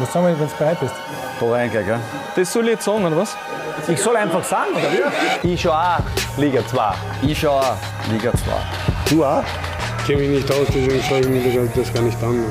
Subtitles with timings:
[0.00, 0.94] Was sagen wir, wenn du bereit bist?
[1.38, 1.98] Da rein, gell?
[2.34, 3.36] Das soll ich jetzt sagen, oder was?
[3.86, 4.90] Ich soll einfach sagen, oder
[5.42, 5.52] wie?
[5.52, 5.98] Ich schon auch
[6.38, 6.94] Liga 2.
[7.22, 7.76] Ich schon auch
[8.10, 8.38] Liga 2.
[9.10, 9.42] Du auch?
[9.98, 12.44] Ich kenne mich nicht aus, deswegen schaue ich mir das gar nicht an.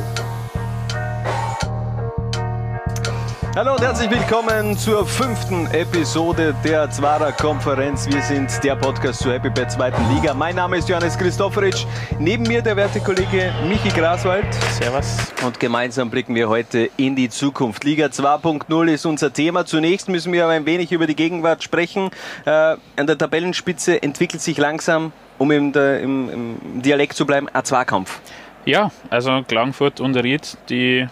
[3.56, 8.08] Hallo und herzlich willkommen zur fünften Episode der Zwarer Konferenz.
[8.08, 10.36] Wir sind der Podcast zur Happy Bad zweiten Liga.
[10.36, 11.74] Mein Name ist Johannes Christoforic.
[12.20, 14.46] Neben mir der werte Kollege Michi Graswald.
[14.54, 15.18] Servus.
[15.44, 17.84] Und gemeinsam blicken wir heute in die Zukunft.
[17.84, 19.66] Liga 2.0 ist unser Thema.
[19.66, 22.12] Zunächst müssen wir aber ein wenig über die Gegenwart sprechen.
[22.46, 27.66] Äh, an der Tabellenspitze entwickelt sich langsam, um im, im, im Dialekt zu bleiben, ein
[27.66, 28.20] Zweikampf.
[28.66, 31.08] Ja, also Klagenfurt und Ried, die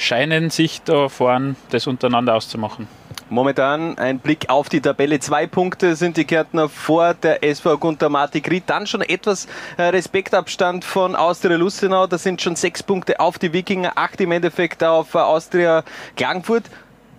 [0.00, 2.88] scheinen sich da vorn das untereinander auszumachen.
[3.28, 5.20] Momentan ein Blick auf die Tabelle.
[5.20, 8.64] Zwei Punkte sind die Kärntner vor der SV Gunter Martig Ried.
[8.66, 12.08] Dann schon etwas äh, Respektabstand von Austria Lustenau.
[12.08, 15.84] Das sind schon sechs Punkte auf die Wikinger, acht im Endeffekt auf äh, Austria
[16.16, 16.64] Klagenfurt.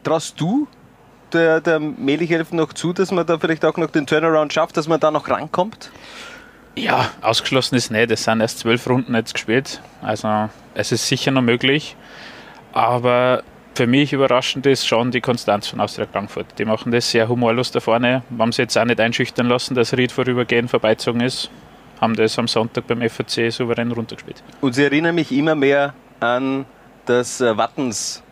[0.04, 0.68] Traust du
[1.32, 4.90] der, der Melichelfen noch zu, dass man da vielleicht auch noch den Turnaround schafft, dass
[4.90, 5.92] man da noch rankommt?
[6.76, 8.12] Ja, ausgeschlossen ist nicht.
[8.12, 9.82] Es sind erst zwölf Runden jetzt gespielt.
[10.02, 11.96] Also es ist sicher noch möglich.
[12.74, 16.48] Aber für mich überraschend ist schon die Konstanz von Austria Frankfurt.
[16.58, 18.24] Die machen das sehr humorlos da vorne.
[18.38, 21.50] Haben sie jetzt auch nicht einschüchtern lassen, dass Ried vorübergehend vorbeizogen ist.
[22.00, 24.44] Haben das am Sonntag beim FAC souverän runtergespielt.
[24.60, 26.66] Und sie erinnern mich immer mehr an
[27.06, 28.24] das äh, Wattens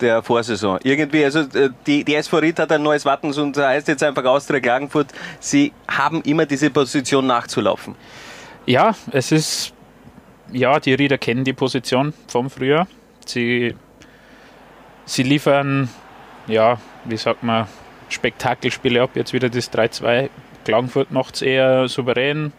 [0.00, 0.78] der Vorsaison.
[0.82, 4.24] Irgendwie, also äh, die, die SV Ried hat ein neues Wattens und heißt jetzt einfach
[4.24, 5.08] Austria Klagenfurt.
[5.40, 7.94] Sie haben immer diese Position nachzulaufen.
[8.66, 9.74] Ja, es ist,
[10.52, 12.86] ja, die Rieder kennen die Position vom Frühjahr.
[13.30, 13.74] Sie,
[15.04, 15.88] sie liefern,
[16.46, 17.66] ja, wie sagt man,
[18.08, 19.10] Spektakelspiele ab.
[19.14, 20.28] Jetzt wieder das 3-2.
[20.64, 22.52] Klagenfurt macht es eher souverän,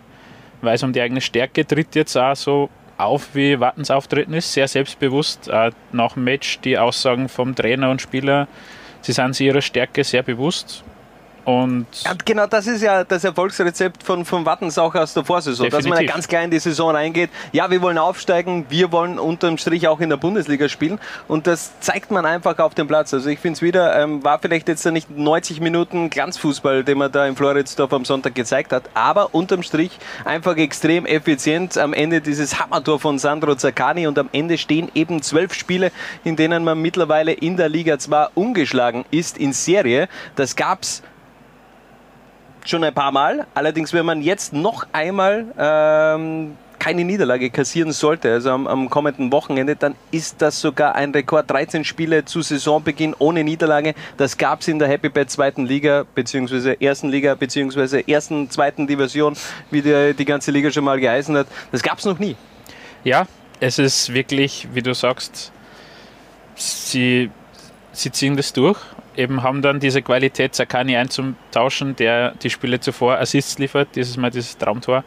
[0.62, 4.68] weiß um die eigene Stärke, tritt jetzt auch so auf, wie Wattens auftreten ist, sehr
[4.68, 5.52] selbstbewusst.
[5.52, 8.48] Auch nach dem Match die Aussagen vom Trainer und Spieler,
[9.02, 10.84] sie sind sich ihrer Stärke sehr bewusst.
[11.44, 15.66] Und ja, genau das ist ja das Erfolgsrezept von, von Wattens auch aus der Vorsaison,
[15.66, 15.90] Definitiv.
[15.90, 17.32] dass man ja ganz klar in die Saison reingeht.
[17.52, 21.80] Ja, wir wollen aufsteigen, wir wollen unterm Strich auch in der Bundesliga spielen und das
[21.80, 23.14] zeigt man einfach auf dem Platz.
[23.14, 27.12] Also ich finde es wieder, ähm, war vielleicht jetzt nicht 90 Minuten Glanzfußball, den man
[27.12, 31.78] da in Floridsdorf am Sonntag gezeigt hat, aber unterm Strich einfach extrem effizient.
[31.78, 35.92] Am Ende dieses Hammertor von Sandro Zaccani und am Ende stehen eben zwölf Spiele,
[36.24, 40.08] in denen man mittlerweile in der Liga zwar ungeschlagen ist in Serie.
[40.36, 41.02] Das gab es
[42.66, 43.46] schon ein paar Mal.
[43.54, 49.32] Allerdings, wenn man jetzt noch einmal ähm, keine Niederlage kassieren sollte, also am, am, kommenden
[49.32, 51.50] Wochenende, dann ist das sogar ein Rekord.
[51.50, 53.94] 13 Spiele zu Saisonbeginn ohne Niederlage.
[54.18, 58.88] Das gab es in der Happy Bad zweiten Liga, beziehungsweise ersten Liga, beziehungsweise ersten, zweiten
[58.88, 59.36] Division,
[59.70, 61.48] wie die, die ganze Liga schon mal geheißen hat.
[61.72, 62.36] Das gab es noch nie.
[63.04, 63.28] Ja,
[63.60, 65.52] es ist wirklich, wie du sagst,
[66.56, 67.30] sie,
[67.92, 68.80] sie ziehen das durch
[69.16, 74.32] eben haben dann diese Qualität, Sakani einzutauschen, der die Spiele zuvor Assists liefert, dieses Mal
[74.32, 75.04] dieses Traumtor.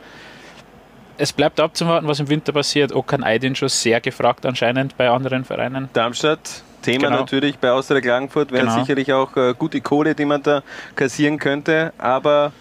[1.17, 2.93] Es bleibt abzuwarten, was im Winter passiert.
[2.93, 5.89] Okan Aydin schon sehr gefragt anscheinend bei anderen Vereinen.
[5.93, 7.21] Darmstadt, Thema genau.
[7.21, 8.79] natürlich bei Austria Klagenfurt, wäre genau.
[8.81, 10.63] sicherlich auch äh, gute Kohle, die man da
[10.97, 12.53] kassieren könnte, aber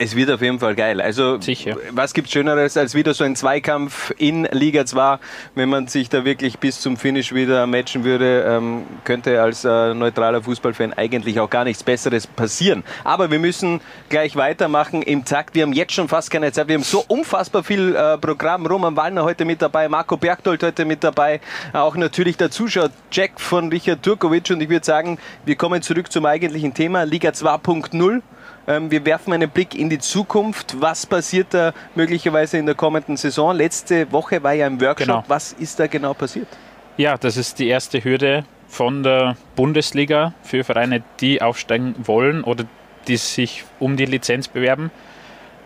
[0.00, 0.98] es wird auf jeden Fall geil.
[0.98, 1.76] Also, Sicher.
[1.90, 5.18] was gibt Schöneres als wieder so ein Zweikampf in Liga 2,
[5.54, 9.92] wenn man sich da wirklich bis zum Finish wieder matchen würde, ähm, könnte als äh,
[9.92, 12.82] neutraler Fußballfan eigentlich auch gar nichts Besseres passieren.
[13.04, 15.54] Aber wir müssen gleich weitermachen im Takt.
[15.54, 16.68] Wir haben jetzt schon fast keine Zeit.
[16.68, 18.64] Wir haben so unfassbar viel äh, Programm.
[18.64, 21.42] Roman Wallner heute mit dabei, Marco Bergdold heute mit dabei,
[21.74, 24.48] auch natürlich der Zuschauer Jack von Richard Turkovic.
[24.48, 28.22] Und ich würde sagen, wir kommen zurück zum eigentlichen Thema, Liga 2.0.
[28.66, 30.80] Ähm, wir werfen einen Blick in die Zukunft.
[30.80, 33.54] Was passiert da möglicherweise in der kommenden Saison?
[33.56, 35.06] Letzte Woche war ja ein Workshop.
[35.06, 35.24] Genau.
[35.28, 36.48] Was ist da genau passiert?
[36.96, 42.64] Ja, das ist die erste Hürde von der Bundesliga für Vereine, die aufsteigen wollen oder
[43.08, 44.90] die sich um die Lizenz bewerben.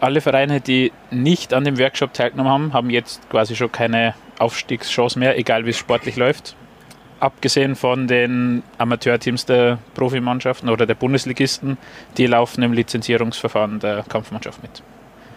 [0.01, 5.19] Alle Vereine, die nicht an dem Workshop teilgenommen haben, haben jetzt quasi schon keine Aufstiegschance
[5.19, 6.57] mehr, egal wie es sportlich läuft
[7.25, 11.79] abgesehen von den Amateurteams der Profimannschaften oder der Bundesligisten,
[12.17, 14.83] die laufen im Lizenzierungsverfahren der Kampfmannschaft mit.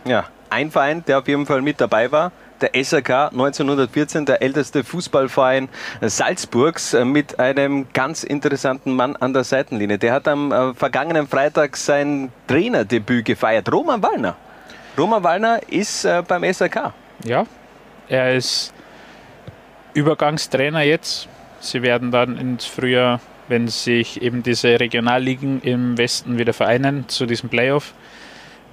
[0.06, 2.32] Ja, ein Verein, der auf jeden Fall mit dabei war,
[2.62, 5.70] der SRK 1914, der älteste Fußballverein
[6.02, 9.98] Salzburgs, äh, mit einem ganz interessanten Mann an der Seitenlinie.
[9.98, 13.72] Der hat am äh, vergangenen Freitag sein Trainerdebüt gefeiert.
[13.72, 14.36] Roman Wallner.
[14.98, 16.94] Roman Wallner ist äh, beim SRK.
[17.24, 17.46] Ja,
[18.10, 18.74] er ist
[19.94, 21.28] Übergangstrainer jetzt
[21.60, 27.26] Sie werden dann ins Frühjahr, wenn sich eben diese Regionalligen im Westen wieder vereinen zu
[27.26, 27.94] diesem Playoff,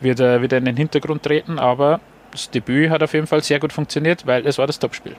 [0.00, 1.58] wird er wieder in den Hintergrund treten.
[1.58, 2.00] Aber
[2.30, 5.16] das Debüt hat auf jeden Fall sehr gut funktioniert, weil es war das Topspiel.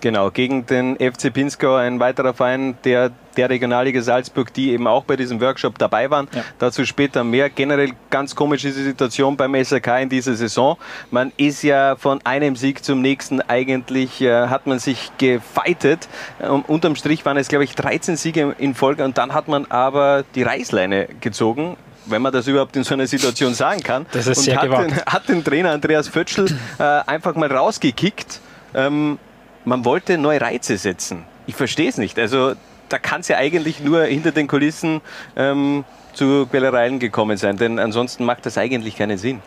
[0.00, 5.04] Genau, gegen den FC Pinskau, ein weiterer Verein der, der Regionalliga Salzburg, die eben auch
[5.04, 6.28] bei diesem Workshop dabei waren.
[6.32, 6.42] Ja.
[6.58, 7.50] Dazu später mehr.
[7.50, 10.76] Generell ganz komische Situation beim SRK in dieser Saison.
[11.10, 16.08] Man ist ja von einem Sieg zum nächsten eigentlich, äh, hat man sich gefeitet.
[16.38, 19.66] Um, unterm Strich waren es, glaube ich, 13 Siege in Folge und dann hat man
[19.66, 21.76] aber die Reißleine gezogen
[22.08, 24.06] wenn man das überhaupt in so einer Situation sagen kann.
[24.12, 26.46] Das ist und sehr hat den, hat den Trainer Andreas Fötschl
[26.78, 28.40] äh, einfach mal rausgekickt.
[28.74, 29.18] Ähm,
[29.66, 31.24] man wollte neue Reize setzen.
[31.46, 32.18] Ich verstehe es nicht.
[32.18, 32.54] Also
[32.88, 35.00] da kann es ja eigentlich nur hinter den Kulissen
[35.34, 35.84] ähm,
[36.14, 39.42] zu Quälereien gekommen sein, denn ansonsten macht das eigentlich keinen Sinn.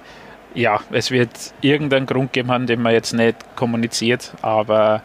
[0.53, 1.29] Ja, es wird
[1.61, 5.03] irgendeinen Grund geben haben, den man jetzt nicht kommuniziert, aber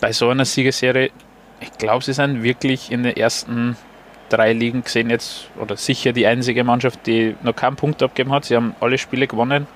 [0.00, 1.10] bei so einer Siegesserie,
[1.60, 3.76] ich glaube, sie sind wirklich in den ersten
[4.28, 8.46] drei Ligen gesehen jetzt, oder sicher die einzige Mannschaft, die noch keinen Punkt abgegeben hat.
[8.46, 9.68] Sie haben alle Spiele gewonnen.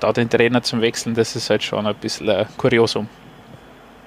[0.00, 3.08] Da den Trainer zum Wechseln, das ist halt schon ein bisschen ein Kuriosum.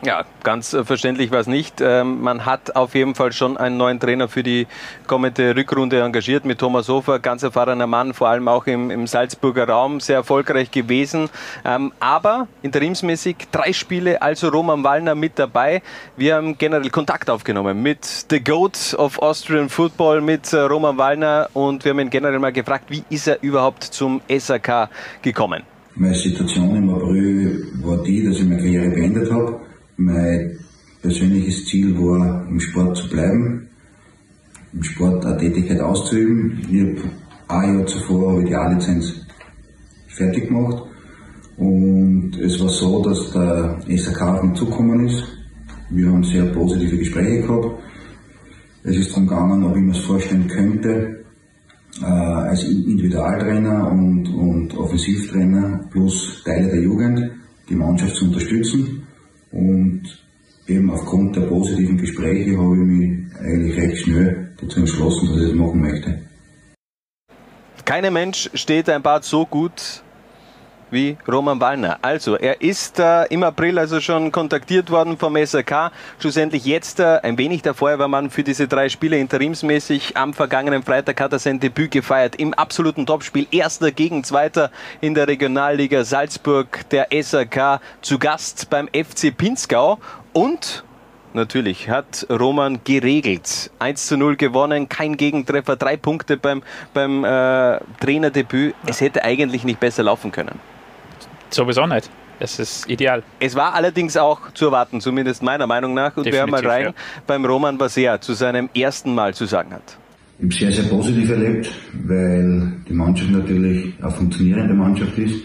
[0.06, 1.82] Ja, ganz äh, verständlich war es nicht.
[1.82, 4.68] Ähm, man hat auf jeden Fall schon einen neuen Trainer für die
[5.08, 9.68] kommende Rückrunde engagiert mit Thomas Hofer, ganz erfahrener Mann, vor allem auch im, im Salzburger
[9.68, 11.28] Raum, sehr erfolgreich gewesen.
[11.66, 15.82] Ähm, aber interimsmäßig drei Spiele, also Roman Wallner mit dabei.
[16.16, 21.50] Wir haben generell Kontakt aufgenommen mit The Goat of Austrian Football, mit äh, Roman Wallner
[21.56, 24.88] und wir haben ihn generell mal gefragt, wie ist er überhaupt zum SAK
[25.24, 25.64] gekommen?
[25.96, 29.65] Meine Situation im April war die, dass ich meine Karriere beendet habe
[29.98, 30.60] mein
[31.02, 33.68] persönliches Ziel war, im Sport zu bleiben,
[34.74, 36.60] im Sport eine Tätigkeit auszuüben.
[36.70, 37.12] Ich habe
[37.48, 39.26] ein Jahr zuvor habe ich die A-Lizenz
[40.08, 40.84] fertig gemacht
[41.58, 45.24] und es war so, dass der SAK auf mich zugekommen ist.
[45.90, 47.84] Wir haben sehr positive Gespräche gehabt.
[48.84, 51.24] Es ist darum gegangen, ob ich mir das vorstellen könnte,
[52.02, 57.32] äh, als Individualtrainer und, und Offensivtrainer plus Teile der Jugend
[57.70, 59.05] die Mannschaft zu unterstützen.
[59.56, 60.04] Und
[60.68, 65.48] eben aufgrund der positiven Gespräche habe ich mich eigentlich recht schnell dazu entschlossen, dass ich
[65.48, 66.20] das machen möchte.
[67.86, 70.04] Keiner Mensch steht ein Bad so gut
[70.96, 72.00] wie Roman Wallner.
[72.02, 75.92] Also, er ist äh, im April also schon kontaktiert worden vom SRK.
[76.18, 80.18] Schlussendlich jetzt äh, ein wenig der Feuerwehrmann für diese drei Spiele interimsmäßig.
[80.18, 83.46] Am vergangenen Freitag hat er sein Debüt gefeiert im absoluten Topspiel.
[83.52, 84.72] Erster gegen Zweiter
[85.02, 86.90] in der Regionalliga Salzburg.
[86.90, 90.00] Der SRK zu Gast beim FC Pinzgau.
[90.34, 90.84] Und
[91.34, 93.70] natürlich hat Roman geregelt.
[93.80, 96.64] 1 zu 0 gewonnen, kein Gegentreffer, drei Punkte beim,
[96.94, 98.74] beim äh, Trainerdebüt.
[98.88, 100.60] Es hätte eigentlich nicht besser laufen können.
[101.56, 102.10] Sowieso nicht.
[102.38, 103.24] Es ist ideal.
[103.40, 106.18] Es war allerdings auch zu erwarten, zumindest meiner Meinung nach.
[106.18, 106.94] Und Definitiv, wir hören mal rein ja.
[107.26, 109.98] beim Roman, was er zu seinem ersten Mal zu sagen hat.
[110.38, 111.72] Ich habe sehr, sehr positiv erlebt,
[112.06, 115.44] weil die Mannschaft natürlich eine funktionierende Mannschaft ist.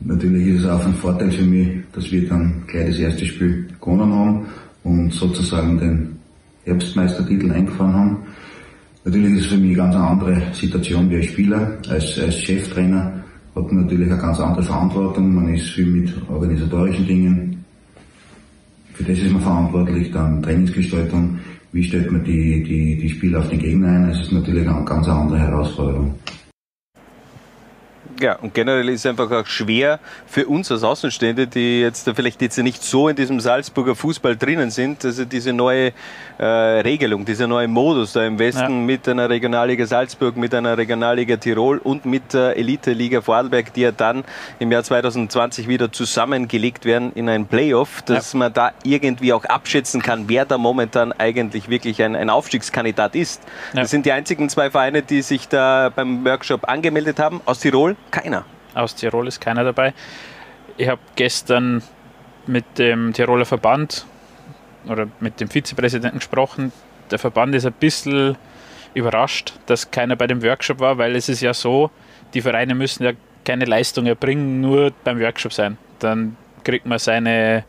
[0.00, 3.68] Natürlich ist es auch ein Vorteil für mich, dass wir dann gleich das erste Spiel
[3.80, 4.46] gewonnen haben
[4.82, 6.18] und sozusagen den
[6.64, 8.26] Herbstmeistertitel eingefahren haben.
[9.04, 13.22] Natürlich ist es für mich eine ganz andere Situation wie als Spieler, als, als Cheftrainer
[13.54, 15.34] hat natürlich eine ganz andere Verantwortung.
[15.34, 17.64] Man ist viel mit organisatorischen Dingen.
[18.94, 20.10] Für das ist man verantwortlich.
[20.10, 21.38] Dann Trainingsgestaltung.
[21.72, 24.08] Wie stellt man die, die, die Spieler auf den Gegner ein?
[24.08, 26.14] Das ist natürlich eine ganz andere Herausforderung.
[28.20, 32.42] Ja, und generell ist es einfach auch schwer für uns als Außenstehende, die jetzt vielleicht
[32.42, 35.92] jetzt nicht so in diesem Salzburger Fußball drinnen sind, also diese neue
[36.38, 38.68] äh, Regelung, dieser neue Modus da im Westen ja.
[38.68, 43.92] mit einer Regionalliga Salzburg, mit einer Regionalliga Tirol und mit der Elite-Liga Vorarlberg, die ja
[43.92, 44.24] dann
[44.58, 48.40] im Jahr 2020 wieder zusammengelegt werden in ein Playoff, dass ja.
[48.40, 53.42] man da irgendwie auch abschätzen kann, wer da momentan eigentlich wirklich ein, ein Aufstiegskandidat ist.
[53.74, 53.82] Ja.
[53.82, 57.96] Das sind die einzigen zwei Vereine, die sich da beim Workshop angemeldet haben, aus Tirol
[58.10, 58.44] keiner.
[58.74, 59.94] Aus Tirol ist keiner dabei.
[60.76, 61.82] Ich habe gestern
[62.46, 64.06] mit dem Tiroler Verband
[64.86, 66.72] oder mit dem Vizepräsidenten gesprochen.
[67.10, 68.36] Der Verband ist ein bisschen
[68.94, 71.90] überrascht, dass keiner bei dem Workshop war, weil es ist ja so,
[72.34, 73.12] die Vereine müssen ja
[73.44, 75.78] keine Leistung erbringen, nur beim Workshop sein.
[75.98, 77.64] Dann kriegt man seine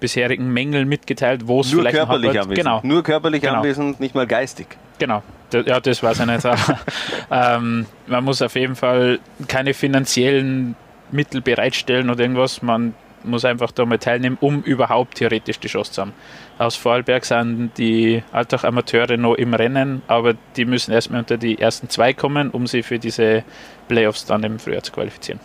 [0.00, 2.54] bisherigen Mängel mitgeteilt, wo es vielleicht körperlich anwesend.
[2.54, 2.80] Genau.
[2.82, 3.58] Nur körperlich genau.
[3.58, 4.66] anwesend, nicht mal geistig.
[4.98, 5.22] Genau,
[5.52, 6.46] ja, das weiß ich nicht.
[7.30, 10.74] ähm, man muss auf jeden Fall keine finanziellen
[11.10, 12.62] Mittel bereitstellen oder irgendwas.
[12.62, 16.12] Man muss einfach da mal teilnehmen, um überhaupt theoretisch die Chance zu haben.
[16.58, 21.88] Aus Vorarlberg sind die Alltag-Amateure noch im Rennen, aber die müssen erstmal unter die ersten
[21.90, 23.44] zwei kommen, um sie für diese
[23.88, 25.40] Playoffs dann im Frühjahr zu qualifizieren.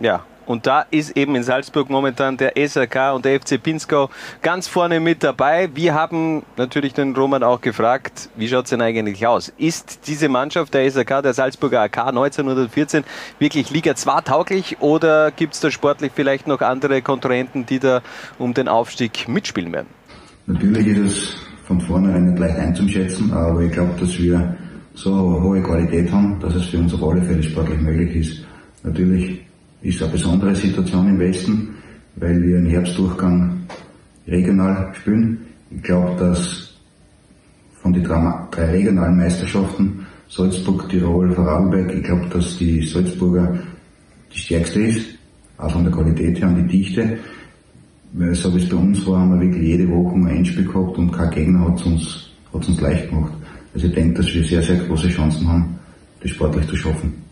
[0.00, 4.08] Ja, Und da ist eben in Salzburg momentan der SRK und der FC Pinskau
[4.40, 5.68] ganz vorne mit dabei.
[5.74, 9.52] Wir haben natürlich den Roman auch gefragt, wie schaut es denn eigentlich aus?
[9.58, 13.04] Ist diese Mannschaft, der SRK, der Salzburger AK 1914,
[13.38, 18.00] wirklich Liga 2 tauglich oder gibt es da sportlich vielleicht noch andere Kontrahenten, die da
[18.38, 19.88] um den Aufstieg mitspielen werden?
[20.46, 21.36] Natürlich ist es
[21.66, 24.56] von vornherein nicht leicht einzuschätzen, aber ich glaube, dass wir
[24.94, 28.46] so hohe Qualität haben, dass es für uns auf alle Fälle sportlich möglich ist.
[28.82, 29.47] Natürlich
[29.82, 31.74] ist eine besondere Situation im Westen,
[32.16, 33.60] weil wir im Herbstdurchgang
[34.26, 35.46] regional spielen.
[35.70, 36.74] Ich glaube, dass
[37.80, 43.58] von den drei regionalen Meisterschaften Salzburg, Tirol, Vorarlberg, ich glaube, dass die Salzburger
[44.32, 45.06] die stärkste ist,
[45.56, 47.18] auch von der Qualität her und die Dichte.
[48.32, 51.12] So wie es bei uns war, haben wir wirklich jede Woche ein Endspiel gehabt und
[51.12, 53.32] kein Gegner hat es uns, hat's uns leicht gemacht.
[53.74, 55.78] Also ich denke, dass wir sehr, sehr große Chancen haben,
[56.20, 57.27] das sportlich zu schaffen.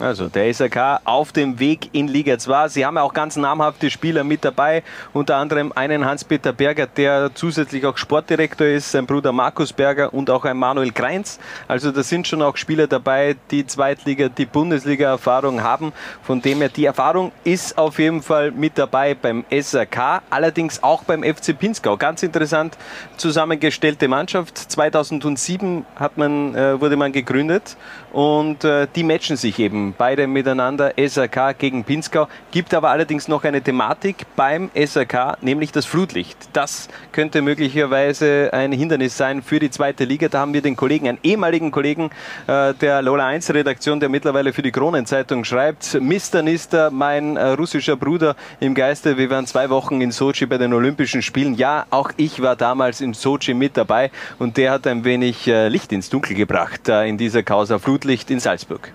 [0.00, 2.68] Also der SRK auf dem Weg in Liga 2.
[2.68, 4.82] Sie haben ja auch ganz namhafte Spieler mit dabei,
[5.12, 10.30] unter anderem einen Hans-Peter Berger, der zusätzlich auch Sportdirektor ist, sein Bruder Markus Berger und
[10.30, 11.38] auch ein Manuel Kreinz.
[11.68, 15.92] Also da sind schon auch Spieler dabei, die Zweitliga, die Bundesliga-Erfahrung haben.
[16.24, 21.04] Von dem her, die Erfahrung ist auf jeden Fall mit dabei beim SRK, allerdings auch
[21.04, 21.96] beim FC Pinskau.
[21.96, 22.76] Ganz interessant
[23.16, 24.58] zusammengestellte Mannschaft.
[24.58, 27.76] 2007 hat man, äh, wurde man gegründet
[28.14, 32.28] und äh, die matchen sich eben beide miteinander, SRK gegen Pinskau.
[32.52, 36.38] Gibt aber allerdings noch eine Thematik beim SRK, nämlich das Flutlicht.
[36.52, 40.28] Das könnte möglicherweise ein Hindernis sein für die zweite Liga.
[40.28, 42.10] Da haben wir den Kollegen, einen ehemaligen Kollegen
[42.46, 46.42] äh, der Lola 1 Redaktion, der mittlerweile für die Kronenzeitung schreibt, Mr.
[46.42, 49.18] Nister, mein äh, russischer Bruder im Geiste.
[49.18, 51.54] Wir waren zwei Wochen in Sochi bei den Olympischen Spielen.
[51.54, 55.66] Ja, auch ich war damals in Sochi mit dabei und der hat ein wenig äh,
[55.66, 58.92] Licht ins Dunkel gebracht äh, in dieser Causa Flutlicht in Salzburg.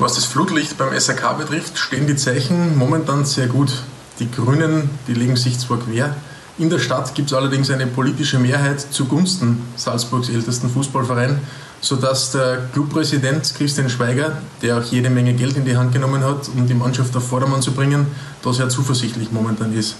[0.00, 3.70] Was das Flutlicht beim SRK betrifft, stehen die Zeichen momentan sehr gut.
[4.18, 6.16] Die Grünen, die legen sich zwar quer.
[6.58, 11.38] In der Stadt gibt es allerdings eine politische Mehrheit zugunsten Salzburgs ältesten Fußballverein,
[11.80, 16.48] sodass der Clubpräsident Christian Schweiger, der auch jede Menge Geld in die Hand genommen hat,
[16.56, 18.08] um die Mannschaft auf Vordermann zu bringen,
[18.42, 19.94] da sehr zuversichtlich momentan ist.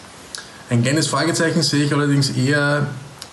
[0.71, 2.88] Ein kleines Fragezeichen sehe ich allerdings eher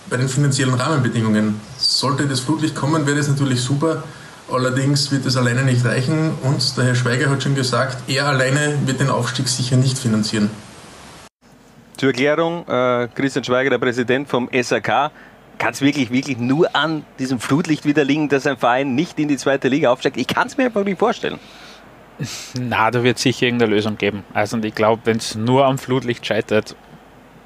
[0.08, 1.60] bei den finanziellen Rahmenbedingungen.
[1.76, 4.04] Sollte das Flutlicht kommen, wäre das natürlich super.
[4.50, 8.78] Allerdings wird es alleine nicht reichen und der Herr Schweiger hat schon gesagt, er alleine
[8.86, 10.48] wird den Aufstieg sicher nicht finanzieren.
[11.98, 15.10] Zur Erklärung, äh, Christian Schweiger, der Präsident vom SAK,
[15.58, 19.28] kann es wirklich, wirklich nur an diesem Flutlicht wieder liegen, dass ein Verein nicht in
[19.28, 20.16] die zweite Liga aufsteigt?
[20.16, 21.38] Ich kann es mir einfach nicht vorstellen.
[22.58, 24.24] Na, da wird sicher irgendeine Lösung geben.
[24.32, 26.74] Also ich glaube, wenn es nur am Flutlicht scheitert,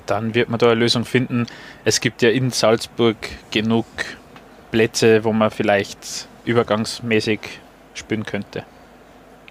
[0.07, 1.47] dann wird man da eine Lösung finden.
[1.85, 3.17] Es gibt ja in Salzburg
[3.51, 3.87] genug
[4.71, 7.41] Plätze, wo man vielleicht übergangsmäßig
[7.95, 8.65] spielen könnte.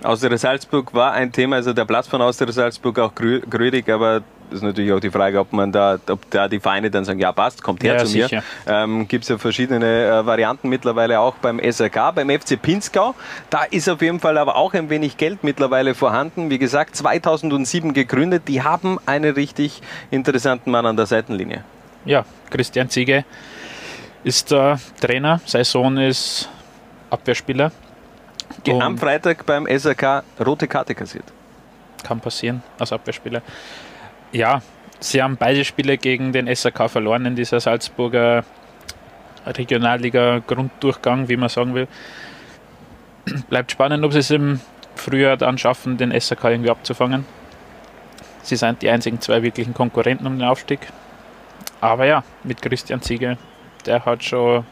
[0.04, 4.58] Austria Salzburg war ein Thema, also der Platz von Austria Salzburg auch grüdig, aber das
[4.58, 7.32] ist natürlich auch die Frage, ob man da, ob da die Vereine dann sagen, ja
[7.32, 8.44] passt, kommt her ja, zu mir.
[8.68, 13.16] Ähm, Gibt es ja verschiedene äh, Varianten mittlerweile auch beim SRK, beim FC Pinzgau.
[13.50, 16.50] Da ist auf jeden Fall aber auch ein wenig Geld mittlerweile vorhanden.
[16.50, 18.44] Wie gesagt, 2007 gegründet.
[18.50, 21.64] Die haben einen richtig interessanten Mann an der Seitenlinie.
[22.04, 23.24] Ja, Christian Ziege
[24.26, 25.40] ist der Trainer.
[25.46, 26.50] Sein Sohn ist
[27.12, 27.72] Abwehrspieler.
[28.68, 31.26] Und Am Freitag beim SRK rote Karte kassiert.
[32.04, 33.42] Kann passieren als Abwehrspieler.
[34.32, 34.62] Ja,
[35.00, 38.44] sie haben beide Spiele gegen den SRK verloren in dieser Salzburger
[39.46, 41.88] Regionalliga-Grunddurchgang, wie man sagen will.
[43.50, 44.60] Bleibt spannend, ob sie es im
[44.96, 47.26] Frühjahr dann schaffen, den SRK irgendwie abzufangen.
[48.44, 50.80] Sie sind die einzigen zwei wirklichen Konkurrenten um den Aufstieg.
[51.80, 53.38] Aber ja, mit Christian Ziege,
[53.86, 54.66] der hat schon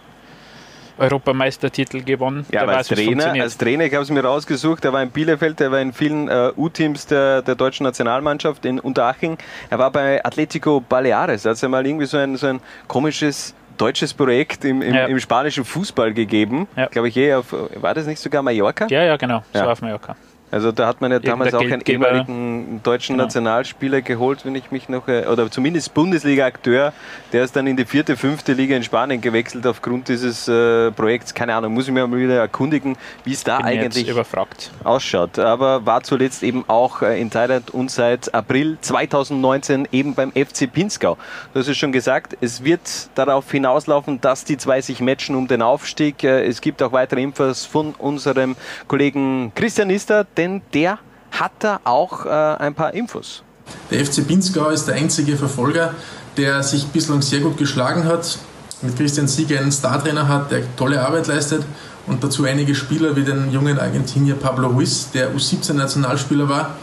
[1.00, 2.46] Europameistertitel gewonnen.
[2.52, 5.60] Ja, aber als Trainer, als Trainer, ich habe es mir rausgesucht, er war in Bielefeld,
[5.62, 9.38] er war in vielen äh, U-Teams der, der deutschen Nationalmannschaft in Unterhaching.
[9.70, 12.60] Er war bei Atletico Baleares, da hat es ja mal irgendwie so ein, so ein
[12.88, 15.06] komisches deutsches Projekt im, im, ja.
[15.06, 16.68] im spanischen Fußball gegeben.
[16.76, 16.88] Ja.
[16.88, 18.88] Glaube ich, eh auf, war das nicht sogar Mallorca?
[18.90, 20.16] Ja, ja, genau, so auf Mallorca.
[20.52, 23.26] Also da hat man ja damals auch einen ehemaligen deutschen genau.
[23.26, 26.94] Nationalspieler geholt, wenn ich mich noch, oder zumindest Bundesliga-Akteur,
[27.34, 31.34] der ist dann in die vierte, fünfte Liga in Spanien gewechselt aufgrund dieses äh, Projekts.
[31.34, 34.12] Keine Ahnung, muss ich mir mal wieder erkundigen, wie es da Bin eigentlich
[34.84, 35.38] ausschaut.
[35.38, 40.72] Aber war zuletzt eben auch äh, in Thailand und seit April 2019 eben beim FC
[40.72, 41.18] Pinskau.
[41.54, 45.48] Du hast es schon gesagt, es wird darauf hinauslaufen, dass die zwei sich matchen um
[45.48, 46.24] den Aufstieg.
[46.24, 48.56] Äh, es gibt auch weitere Infos von unserem
[48.88, 51.00] Kollegen Christian Nister, denn der
[51.32, 53.44] hat da auch äh, ein paar Infos.
[53.92, 55.94] Der FC Pinzgau ist der einzige Verfolger,
[56.38, 58.40] der sich bislang sehr gut geschlagen hat,
[58.82, 61.64] mit Christian Sieger einen Startrainer hat, der tolle Arbeit leistet
[62.08, 66.76] und dazu einige Spieler wie den jungen Argentinier Pablo Ruiz, der U17-Nationalspieler war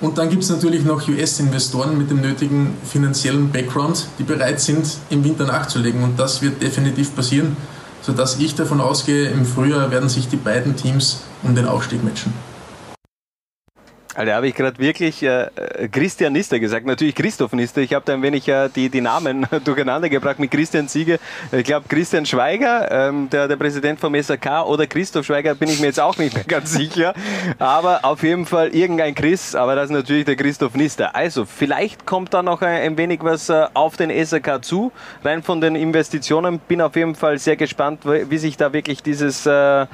[0.00, 4.84] Und dann gibt es natürlich noch US-Investoren mit dem nötigen finanziellen Background, die bereit sind,
[5.10, 6.02] im Winter nachzulegen.
[6.02, 7.56] Und das wird definitiv passieren,
[8.00, 12.32] sodass ich davon ausgehe, im Frühjahr werden sich die beiden Teams um den Aufstieg matchen.
[14.14, 15.48] Also habe ich gerade wirklich äh,
[15.90, 17.80] Christian Nister gesagt, natürlich Christoph Nister.
[17.80, 21.18] Ich habe da ein wenig äh, die, die Namen durcheinander gebracht mit Christian Siege.
[21.50, 25.80] Ich glaube Christian Schweiger, ähm, der, der Präsident vom SAK oder Christoph Schweiger, bin ich
[25.80, 27.14] mir jetzt auch nicht mehr ganz sicher.
[27.58, 31.16] Aber auf jeden Fall irgendein Chris, aber das ist natürlich der Christoph Nister.
[31.16, 34.92] Also vielleicht kommt da noch ein, ein wenig was äh, auf den SAK zu,
[35.24, 36.58] rein von den Investitionen.
[36.58, 39.86] Bin auf jeden Fall sehr gespannt, wie sich da wirklich dieses, äh,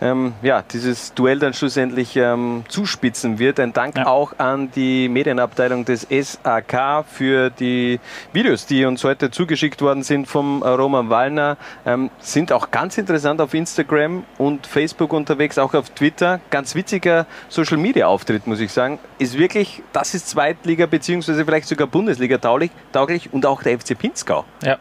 [0.00, 3.55] ähm, ja, dieses Duell dann schlussendlich ähm, zuspitzen wird.
[3.58, 4.06] Ein Dank ja.
[4.06, 8.00] auch an die Medienabteilung des SAK für die
[8.32, 11.56] Videos, die uns heute zugeschickt worden sind vom Roman Wallner.
[11.84, 16.40] Ähm, sind auch ganz interessant auf Instagram und Facebook unterwegs, auch auf Twitter.
[16.50, 18.98] Ganz witziger Social Media Auftritt, muss ich sagen.
[19.18, 23.98] Ist wirklich, das ist Zweitliga beziehungsweise vielleicht sogar Bundesliga tauglich, tauglich und auch der FC
[23.98, 24.44] Pinzgau.
[24.62, 24.78] Ja.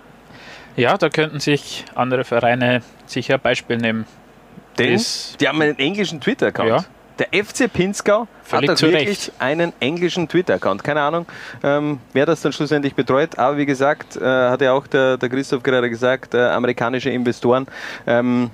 [0.76, 4.06] Ja, da könnten sich andere Vereine sicher Beispiel nehmen.
[4.78, 5.02] Denn
[5.40, 6.70] die haben einen englischen Twitter-Account.
[6.70, 6.86] Ja.
[7.18, 10.84] Der FC Pinzgau Völlig hat auch wirklich einen englischen Twitter-Account.
[10.84, 11.26] Keine Ahnung,
[11.64, 13.40] ähm, wer das dann schlussendlich betreut.
[13.40, 17.68] Aber wie gesagt, äh, hat ja auch der, der Christoph gerade gesagt, äh, amerikanische Investoren.
[18.06, 18.52] Ähm,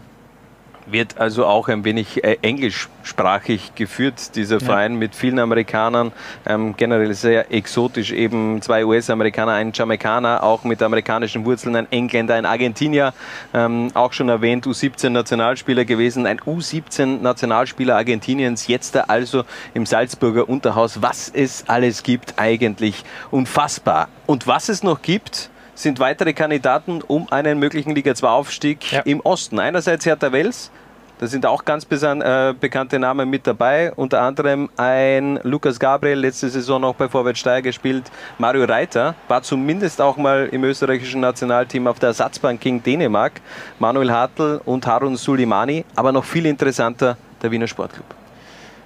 [0.85, 4.97] wird also auch ein wenig äh, englischsprachig geführt, dieser Verein ja.
[4.99, 6.11] mit vielen Amerikanern,
[6.45, 12.35] ähm, generell sehr exotisch, eben zwei US-Amerikaner, ein Jamaikaner, auch mit amerikanischen Wurzeln, ein Engländer,
[12.35, 13.13] ein Argentinier,
[13.53, 21.01] ähm, auch schon erwähnt, U17-Nationalspieler gewesen, ein U17-Nationalspieler Argentiniens, jetzt also im Salzburger Unterhaus.
[21.01, 24.09] Was es alles gibt, eigentlich unfassbar.
[24.25, 25.50] Und was es noch gibt,
[25.81, 29.01] sind weitere Kandidaten um einen möglichen Liga 2 Aufstieg ja.
[29.01, 29.59] im Osten.
[29.59, 30.71] Einerseits Hertha Wels,
[31.19, 36.49] da sind auch ganz äh, bekannte Namen mit dabei, unter anderem ein Lukas Gabriel, letzte
[36.49, 38.11] Saison noch bei Vorwärts Steyr gespielt.
[38.37, 43.33] Mario Reiter war zumindest auch mal im österreichischen Nationalteam auf der Ersatzbank gegen Dänemark.
[43.77, 48.20] Manuel Hartl und Harun Sulimani, aber noch viel interessanter der Wiener Sportclub.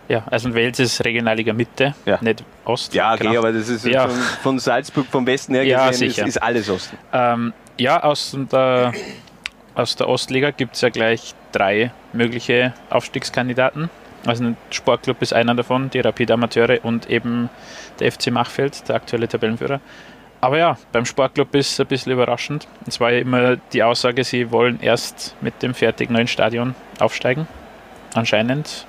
[0.07, 2.19] Ja, also Wels ist Regionalliga Mitte, ja.
[2.21, 2.93] nicht Ost.
[2.93, 3.39] Ja, okay, genau.
[3.39, 4.07] aber das ist ja.
[4.07, 6.97] von, von, Salzburg vom Westen her ja, gesehen, ist, ist, alles Osten.
[7.12, 8.93] Ähm, ja, aus der,
[9.74, 13.89] aus der Ostliga gibt es ja gleich drei mögliche Aufstiegskandidaten.
[14.25, 17.50] Also ein Sportclub ist einer davon, die Rapid Amateure und eben
[18.00, 19.79] der FC Machfeld, der aktuelle Tabellenführer.
[20.41, 22.68] Aber ja, beim Sportclub ist es ein bisschen überraschend.
[22.85, 27.48] Es war ja immer die Aussage, sie wollen erst mit dem fertigen neuen Stadion aufsteigen.
[28.13, 28.85] Anscheinend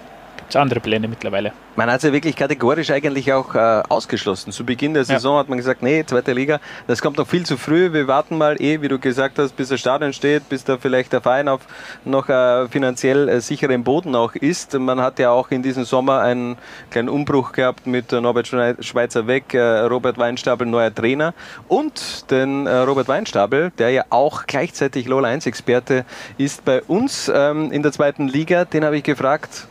[0.51, 1.53] es andere Pläne mittlerweile.
[1.77, 4.51] Man hat es ja wirklich kategorisch eigentlich auch äh, ausgeschlossen.
[4.51, 5.41] Zu Beginn der Saison ja.
[5.41, 7.93] hat man gesagt, nee, zweite Liga, das kommt noch viel zu früh.
[7.93, 11.13] Wir warten mal eh, wie du gesagt hast, bis das Stadion steht, bis da vielleicht
[11.13, 11.61] der Verein auf
[12.05, 14.73] noch äh, finanziell äh, sicheren Boden auch ist.
[14.79, 16.57] Man hat ja auch in diesem Sommer einen
[16.91, 21.35] kleinen Umbruch gehabt mit Norbert Schweizer weg, äh, Robert Weinstapel neuer Trainer
[21.69, 26.07] und den äh, Robert Weinstapel, der ja auch gleichzeitig LOL 1 Experte
[26.39, 28.65] ist bei uns ähm, in der zweiten Liga.
[28.65, 29.67] Den habe ich gefragt,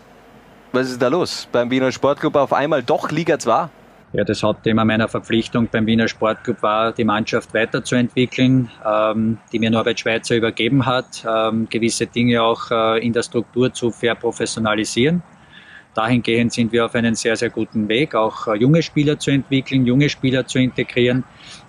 [0.76, 2.36] was ist da los beim Wiener Sportclub?
[2.36, 3.70] Auf einmal doch Liga 2?
[4.12, 9.72] Ja, das Hauptthema meiner Verpflichtung beim Wiener Sportclub war, die Mannschaft weiterzuentwickeln, ähm, die mir
[9.72, 15.24] Norbert Schweitzer übergeben hat, ähm, gewisse Dinge auch äh, in der Struktur zu verprofessionalisieren.
[15.94, 19.86] Dahingehend sind wir auf einem sehr, sehr guten Weg, auch äh, junge Spieler zu entwickeln,
[19.86, 21.24] junge Spieler zu integrieren.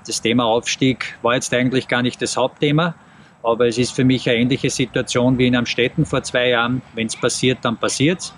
[0.04, 2.96] Das Thema Aufstieg war jetzt eigentlich gar nicht das Hauptthema,
[3.44, 6.82] aber es ist für mich eine ähnliche Situation wie in Amstetten vor zwei Jahren.
[6.94, 8.34] Wenn es passiert, dann passiert es.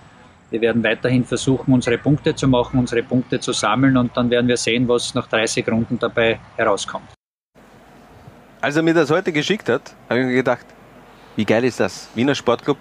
[0.51, 4.49] Wir werden weiterhin versuchen, unsere Punkte zu machen, unsere Punkte zu sammeln und dann werden
[4.49, 7.13] wir sehen, was nach 30 Runden dabei herauskommt.
[8.61, 10.67] Als er mir das heute geschickt hat, habe ich mir gedacht,
[11.37, 12.09] wie geil ist das?
[12.15, 12.79] Wiener Sportclub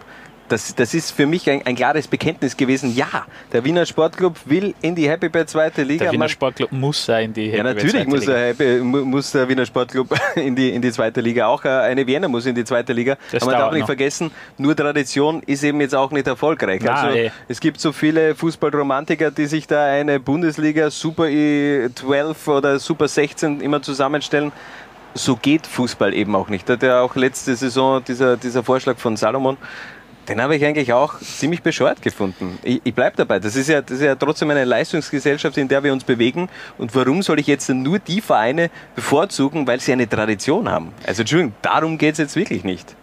[0.50, 2.96] das, das ist für mich ein, ein, klares Bekenntnis gewesen.
[2.96, 6.06] Ja, der Wiener Sportclub will in die Happy Bad zweite Liga.
[6.06, 9.50] Der Wiener Sportclub muss sein in die Happy Ja, natürlich muss der, Happy, muss der
[9.50, 11.48] Wiener Sportclub in die, in die zweite Liga.
[11.48, 13.18] Auch äh, eine Wiener muss in die zweite Liga.
[13.32, 13.88] Das Aber man darf nicht noch.
[13.88, 16.82] vergessen, nur Tradition ist eben jetzt auch nicht erfolgreich.
[16.82, 17.32] Nein, also, ey.
[17.48, 23.62] es gibt so viele Fußballromantiker, die sich da eine Bundesliga Super E12 oder Super 16
[23.62, 24.52] immer zusammenstellen
[25.14, 26.70] so geht Fußball eben auch nicht.
[26.70, 29.58] Da hat ja auch letzte Saison dieser, dieser Vorschlag von Salomon
[30.28, 32.60] den habe ich eigentlich auch ziemlich bescheuert gefunden.
[32.63, 33.40] Ich, ich bleibe dabei.
[33.40, 36.50] Das ist, ja, das ist ja trotzdem eine Leistungsgesellschaft, in der wir uns bewegen.
[36.78, 40.92] Und warum soll ich jetzt nur die Vereine bevorzugen, weil sie eine Tradition haben?
[41.06, 42.96] Also Entschuldigung, darum geht es jetzt wirklich nicht.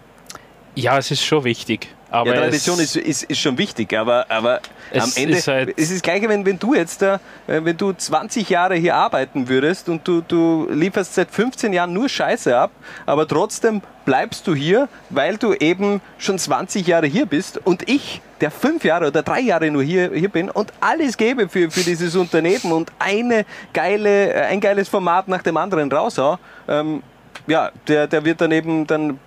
[0.74, 1.88] Ja, es ist schon wichtig.
[2.14, 4.60] Aber ja, Tradition ist, ist, ist schon wichtig, aber, aber
[4.92, 7.16] am Ende ist halt es ist das Gleiche, wenn, wenn du jetzt da,
[7.48, 11.92] äh, wenn du 20 Jahre hier arbeiten würdest und du, du lieferst seit 15 Jahren
[11.92, 12.70] nur Scheiße ab,
[13.04, 18.20] aber trotzdem bleibst du hier, weil du eben schon 20 Jahre hier bist und ich,
[18.40, 21.82] der fünf Jahre oder drei Jahre nur hier, hier bin und alles gebe für, für
[21.82, 27.02] dieses Unternehmen und eine geile, äh, ein geiles Format nach dem anderen raushau, ähm,
[27.48, 29.18] ja, der, der wird dann eben dann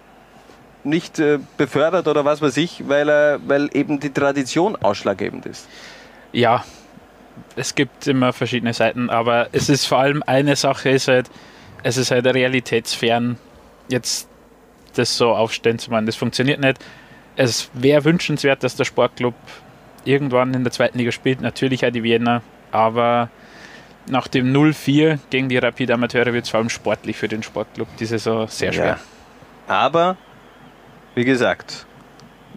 [0.87, 5.67] nicht äh, befördert oder was weiß ich, weil, äh, weil eben die Tradition ausschlaggebend ist.
[6.31, 6.63] Ja,
[7.55, 11.29] es gibt immer verschiedene Seiten, aber es ist vor allem eine Sache, ist halt,
[11.83, 13.37] es ist halt realitätsfern,
[13.89, 14.27] jetzt
[14.95, 16.05] das so aufstellen zu machen.
[16.05, 16.79] Das funktioniert nicht.
[17.35, 19.35] Es wäre wünschenswert, dass der Sportclub
[20.05, 23.29] irgendwann in der zweiten Liga spielt, natürlich auch die Wiener, aber
[24.09, 27.87] nach dem 0-4 gegen die Rapid Amateure wird es vor allem sportlich für den Sportclub
[27.99, 28.85] diese Saison sehr schwer.
[28.85, 28.99] Ja.
[29.67, 30.17] Aber
[31.17, 31.87] wie gesagt,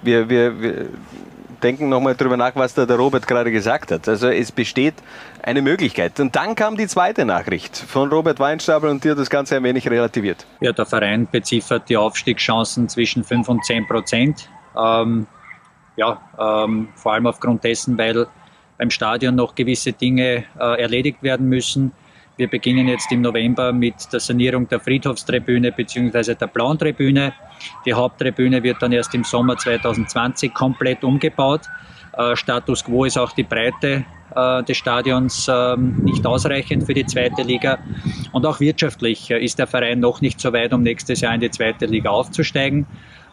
[0.02, 0.88] wir, wir, wir
[1.62, 4.06] denken nochmal drüber nach, was da der Robert gerade gesagt hat.
[4.06, 4.94] Also es besteht
[5.42, 6.20] eine Möglichkeit.
[6.20, 9.88] Und dann kam die zweite Nachricht von Robert Weinstapel und hat das Ganze ein wenig
[9.88, 10.46] relativiert.
[10.60, 14.50] Ja, der Verein beziffert die Aufstiegschancen zwischen 5 und 10 Prozent.
[14.78, 15.26] Ähm,
[15.96, 18.26] ja, ähm, vor allem aufgrund dessen, weil
[18.76, 21.92] beim Stadion noch gewisse Dinge äh, erledigt werden müssen.
[22.40, 26.34] Wir beginnen jetzt im November mit der Sanierung der Friedhofstribüne bzw.
[26.34, 26.78] der Blauen.
[27.84, 31.60] Die Haupttribüne wird dann erst im Sommer 2020 komplett umgebaut.
[32.16, 37.04] Äh, Status quo ist auch die Breite äh, des Stadions ähm, nicht ausreichend für die
[37.04, 37.78] zweite Liga.
[38.32, 41.42] Und auch wirtschaftlich äh, ist der Verein noch nicht so weit, um nächstes Jahr in
[41.42, 42.86] die zweite Liga aufzusteigen.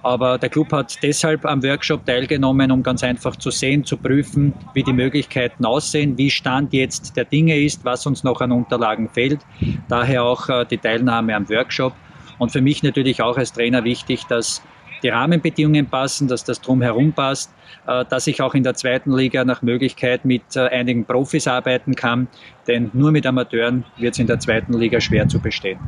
[0.07, 4.53] Aber der Club hat deshalb am Workshop teilgenommen, um ganz einfach zu sehen, zu prüfen,
[4.73, 9.09] wie die Möglichkeiten aussehen, wie Stand jetzt der Dinge ist, was uns noch an Unterlagen
[9.09, 9.41] fehlt.
[9.89, 11.91] Daher auch äh, die Teilnahme am Workshop.
[12.37, 14.61] Und für mich natürlich auch als Trainer wichtig, dass
[15.03, 17.51] die Rahmenbedingungen passen, dass das drumherum passt,
[17.85, 21.95] äh, dass ich auch in der zweiten Liga nach Möglichkeit mit äh, einigen Profis arbeiten
[21.95, 22.29] kann.
[22.65, 25.79] Denn nur mit Amateuren wird es in der zweiten Liga schwer zu bestehen.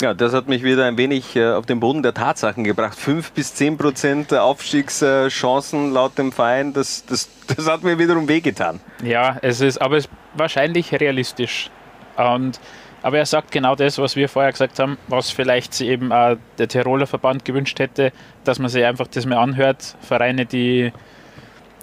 [0.00, 2.96] Ja, das hat mich wieder ein wenig äh, auf den Boden der Tatsachen gebracht.
[2.96, 8.78] Fünf bis zehn Prozent Aufstiegschancen laut dem Verein, das, das, das hat mir wiederum wehgetan.
[9.02, 11.70] Ja, es ist, aber es ist wahrscheinlich realistisch.
[12.16, 12.60] Und,
[13.02, 16.36] aber er sagt genau das, was wir vorher gesagt haben, was vielleicht sich eben auch
[16.58, 18.12] der Tiroler Verband gewünscht hätte,
[18.44, 19.96] dass man sich einfach das mal anhört.
[20.00, 20.92] Vereine, die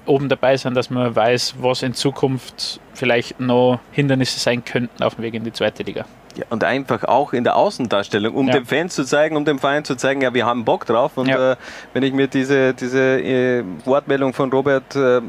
[0.06, 5.15] oben dabei sind, dass man weiß, was in Zukunft vielleicht noch Hindernisse sein könnten auf
[5.15, 6.06] dem Weg in die zweite Liga.
[6.36, 8.54] Ja, und einfach auch in der Außendarstellung, um ja.
[8.54, 11.17] den Fans zu zeigen, um dem Verein zu zeigen, ja, wir haben Bock drauf.
[11.17, 11.54] Und ja.
[11.54, 11.56] äh,
[11.93, 15.21] wenn ich mir diese, diese äh, Wortmeldung von Robert, äh,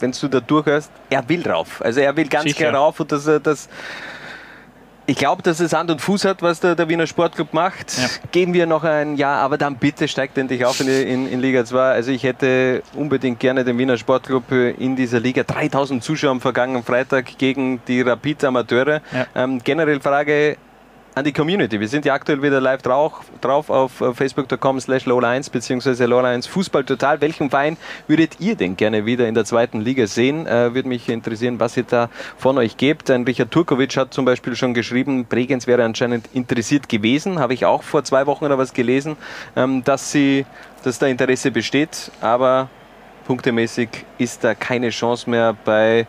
[0.00, 1.80] wenn du da durchhörst, er will rauf.
[1.82, 2.70] Also er will ganz Sicher.
[2.70, 3.68] klar rauf und das, das
[5.06, 7.96] ich glaube, dass es Hand und Fuß hat, was der, der Wiener Sportclub macht.
[7.96, 8.08] Ja.
[8.32, 11.64] Geben wir noch ein Jahr, aber dann bitte steigt endlich auf in, in, in, Liga
[11.64, 11.80] 2.
[11.92, 15.44] Also ich hätte unbedingt gerne den Wiener Sportclub in dieser Liga.
[15.44, 19.00] 3000 Zuschauer am vergangenen Freitag gegen die Rapid Amateure.
[19.12, 19.26] Ja.
[19.34, 20.56] Ähm, generell Frage,
[21.16, 21.80] an die Community.
[21.80, 26.04] Wir sind ja aktuell wieder live drauf, drauf auf facebook.com slash lowlines bzw.
[26.04, 27.22] lowlines Fußball total.
[27.22, 30.46] Welchen Verein würdet ihr denn gerne wieder in der zweiten Liga sehen?
[30.46, 33.08] Äh, Würde mich interessieren, was ihr da von euch gebt.
[33.08, 37.38] Ein Richard Turkovic hat zum Beispiel schon geschrieben, Bregenz wäre anscheinend interessiert gewesen.
[37.38, 39.16] Habe ich auch vor zwei Wochen oder was gelesen,
[39.56, 40.44] ähm, dass, sie,
[40.84, 42.10] dass da Interesse besteht.
[42.20, 42.68] Aber
[43.26, 46.06] punktemäßig ist da keine Chance mehr bei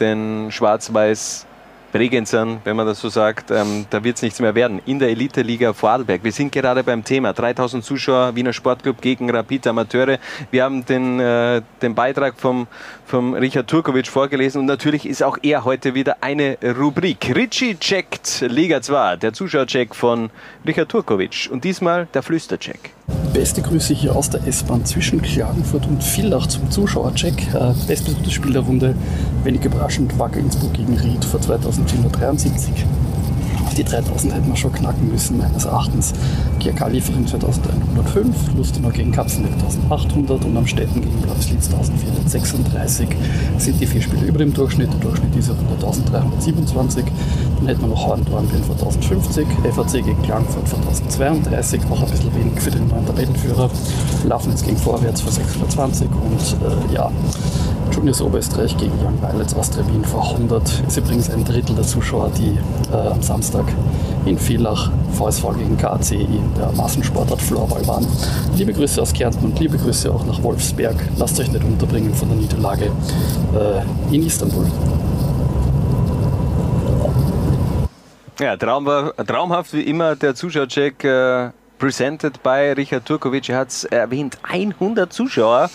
[0.00, 1.46] den Schwarz-Weiß
[1.92, 4.80] Bregenzern, wenn man das so sagt, ähm, da wird es nichts mehr werden.
[4.84, 6.22] In der Elite-Liga Vorarlberg.
[6.22, 7.32] Wir sind gerade beim Thema.
[7.32, 10.18] 3000 Zuschauer, Wiener Sportclub gegen Rapid Amateure.
[10.50, 12.66] Wir haben den, äh, den Beitrag vom,
[13.06, 17.34] vom Richard Turkovic vorgelesen und natürlich ist auch er heute wieder eine Rubrik.
[17.34, 20.30] Richie checkt Liga 2, der Zuschauercheck von
[20.66, 22.97] Richard Turkovic und diesmal der Flüstercheck.
[23.32, 27.54] Beste Grüße hier aus der S-Bahn zwischen Klagenfurt und Villach zum Zuschauercheck.
[27.54, 28.94] Äh, bestes Spiel der Runde,
[29.44, 32.84] wenig überraschend, Wacker Innsbruck gegen Ried vor 2473
[33.78, 36.12] die 3000 hätten wir schon knacken müssen, meines Erachtens.
[36.58, 43.08] GRK Liefering 2105, Lustenau gegen Kapfenberg 1800 und am Städten gegen Blauslitz 1436
[43.58, 44.92] sind die vier Spiele über dem Durchschnitt.
[44.92, 47.04] Der Durchschnitt dieser Runde 1327.
[47.58, 52.34] Dann hätten wir noch Horndornbirn vor 1050, FAC gegen Klagenfurt vor 1032, auch ein bisschen
[52.34, 53.70] wenig für den neuen Tabellenführer.
[54.24, 57.10] Lafnitz gegen Vorwärts vor 620 und äh, ja,
[57.92, 62.30] Juniors Oberösterreich gegen Young Violets Austria Wien vor 100 ist übrigens ein Drittel der Zuschauer,
[62.30, 62.56] die
[62.92, 63.64] äh, am Samstag
[64.26, 68.06] in Villach VSV gegen KAC in der Massensportart Floorball waren.
[68.56, 70.96] Liebe Grüße aus Kärnten und liebe Grüße auch nach Wolfsberg.
[71.16, 72.86] Lasst euch nicht unterbringen von der Niederlage
[73.54, 74.66] äh, in Istanbul.
[78.40, 83.48] Ja, traumhaft wie immer der Zuschauercheck äh, presented by Richard Turkovic.
[83.48, 85.70] Er hat es erwähnt, 100 Zuschauer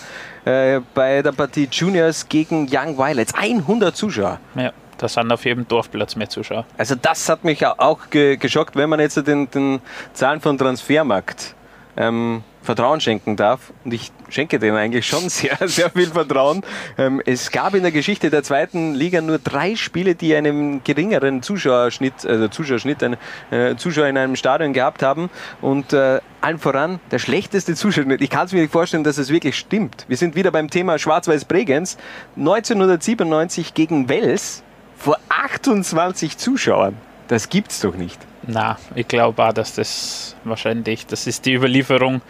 [0.45, 3.33] äh, bei der Partie Juniors gegen Young Violets.
[3.33, 4.39] 100 Zuschauer.
[4.55, 4.71] Ja.
[5.03, 6.65] Da sind auf jedem Dorfplatz mehr Zuschauer.
[6.77, 9.81] Also das hat mich auch geschockt, wenn man jetzt den, den
[10.13, 11.55] Zahlen von Transfermarkt
[11.97, 13.73] ähm, Vertrauen schenken darf.
[13.83, 16.61] Und ich schenke dem eigentlich schon sehr, sehr viel Vertrauen.
[16.97, 21.41] Ähm, es gab in der Geschichte der zweiten Liga nur drei Spiele, die einen geringeren
[21.43, 23.17] Zuschauerschnitt, also Zuschauerschnitt, einen
[23.51, 25.29] äh, Zuschauer in einem Stadion gehabt haben.
[25.59, 28.21] Und äh, allen voran der schlechteste Zuschauerschnitt.
[28.21, 30.05] Ich kann es mir nicht vorstellen, dass es wirklich stimmt.
[30.07, 31.97] Wir sind wieder beim Thema Schwarz-Weiß Bregenz.
[32.37, 34.63] 1997 gegen Wels
[35.03, 36.95] vor 28 Zuschauern.
[37.27, 38.19] Das gibt's doch nicht.
[38.43, 42.21] Na, ich glaube auch, dass das wahrscheinlich, das ist die Überlieferung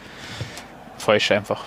[0.97, 1.65] falsch einfach.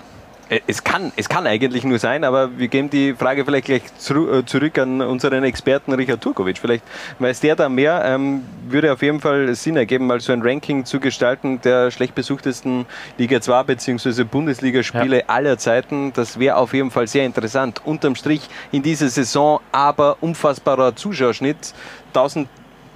[0.48, 3.82] Äh, es kann, es kann eigentlich nur sein, aber wir geben die Frage vielleicht gleich
[3.82, 6.58] äh, zurück an unseren Experten Richard Turkovic.
[6.58, 6.84] Vielleicht
[7.18, 8.02] weiß der da mehr.
[8.04, 12.14] Ähm, würde auf jeden Fall Sinn ergeben, mal so ein Ranking zu gestalten der schlecht
[12.14, 12.86] besuchtesten
[13.18, 14.24] Liga 2 bzw.
[14.24, 15.24] Bundesligaspiele ja.
[15.26, 16.12] aller Zeiten.
[16.12, 17.82] Das wäre auf jeden Fall sehr interessant.
[17.84, 21.74] Unterm Strich in dieser Saison aber unfassbarer Zuschauerschnitt.
[22.08, 22.48] 1000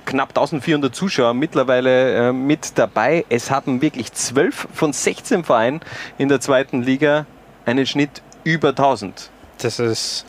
[0.07, 3.25] knapp 1400 Zuschauer mittlerweile äh, mit dabei.
[3.29, 5.81] Es haben wirklich 12 von 16 Vereinen
[6.19, 7.27] in der zweiten Liga
[7.71, 9.31] einen Schnitt über 1000.
[9.59, 10.27] Das ist,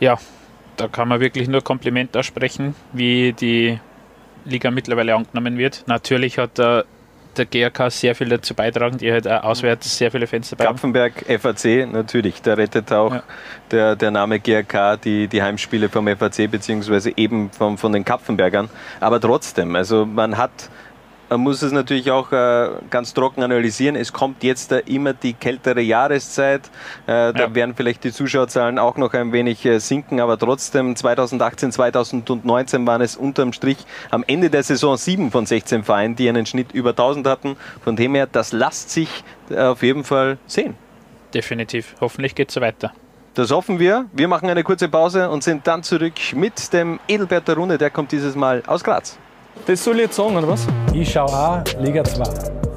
[0.00, 0.18] ja,
[0.76, 3.78] da kann man wirklich nur Kompliment aussprechen, wie die
[4.44, 5.84] Liga mittlerweile angenommen wird.
[5.86, 6.84] Natürlich hat der
[7.36, 11.24] der GRK sehr viel dazu beitragen, die halt auch auswärts sehr viele Fans dabei Kapfenberg,
[11.40, 13.22] FAC, natürlich, da rettet auch ja.
[13.70, 18.68] der, der Name GRK die, die Heimspiele vom FAC beziehungsweise eben vom, von den Kapfenbergern.
[19.00, 20.70] Aber trotzdem, also man hat
[21.34, 23.96] man muss es natürlich auch äh, ganz trocken analysieren.
[23.96, 26.70] Es kommt jetzt äh, immer die kältere Jahreszeit.
[27.08, 27.54] Äh, da ja.
[27.56, 33.16] werden vielleicht die Zuschauerzahlen auch noch ein wenig sinken, aber trotzdem 2018, 2019 waren es
[33.16, 33.78] unterm Strich
[34.12, 37.56] am Ende der Saison sieben von 16 Vereinen, die einen Schnitt über 1000 hatten.
[37.82, 39.24] Von dem her, das lässt sich
[39.56, 40.76] auf jeden Fall sehen.
[41.34, 41.96] Definitiv.
[42.00, 42.92] Hoffentlich geht es so weiter.
[43.34, 44.06] Das hoffen wir.
[44.12, 47.76] Wir machen eine kurze Pause und sind dann zurück mit dem Edelbert der Runde.
[47.76, 49.18] Der kommt dieses Mal aus Graz.
[49.66, 50.66] Das soll ich jetzt sagen, oder was?
[50.92, 52.22] Ich schaue auch Liga 2.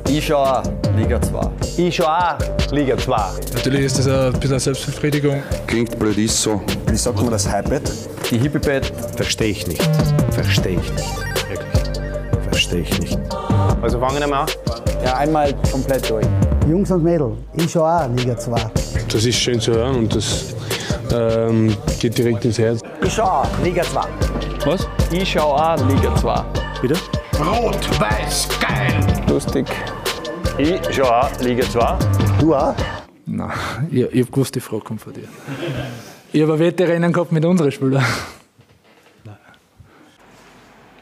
[0.10, 0.64] Ich schaue auch
[0.98, 1.50] Liga 2.
[1.78, 3.16] Ich schaue auch Liga 2.
[3.56, 5.44] Natürlich ist das ein bisschen eine Selbstbefriedigung.
[5.68, 6.62] Klingt blöd, ist so.
[6.90, 7.92] Wie sagt man das Hypebett?
[8.32, 8.86] Die Hippibett
[9.16, 9.84] verstehe ich nicht.
[10.32, 11.50] Verstehe ich nicht.
[11.50, 12.04] Wirklich.
[12.50, 13.20] Verstehe ich nicht.
[13.82, 14.48] Also fangen wir mal an.
[15.04, 16.26] Ja, einmal komplett durch.
[16.68, 18.56] Jungs und Mädels, ich schaue auch Liga 2.
[19.12, 20.56] Das ist schön zu hören und das
[21.14, 22.82] ähm, geht direkt ins Herz.
[23.04, 24.02] Ich schaue auch Liga 2.
[24.66, 24.88] Was?
[25.12, 26.44] Ich schaue auch Liga 2.
[26.82, 26.96] Bitte?
[27.40, 29.00] Rot, weiß, geil.
[29.30, 29.68] Lustig.
[30.58, 31.98] Ich schaue auch Liga 2.
[32.40, 32.76] Du auch?
[33.26, 33.52] Nein,
[33.92, 35.28] ich, ich habe gewusst, die Frage kommt von dir.
[36.34, 38.04] Ich habe Wetterrennen gehabt mit unseren Spielern.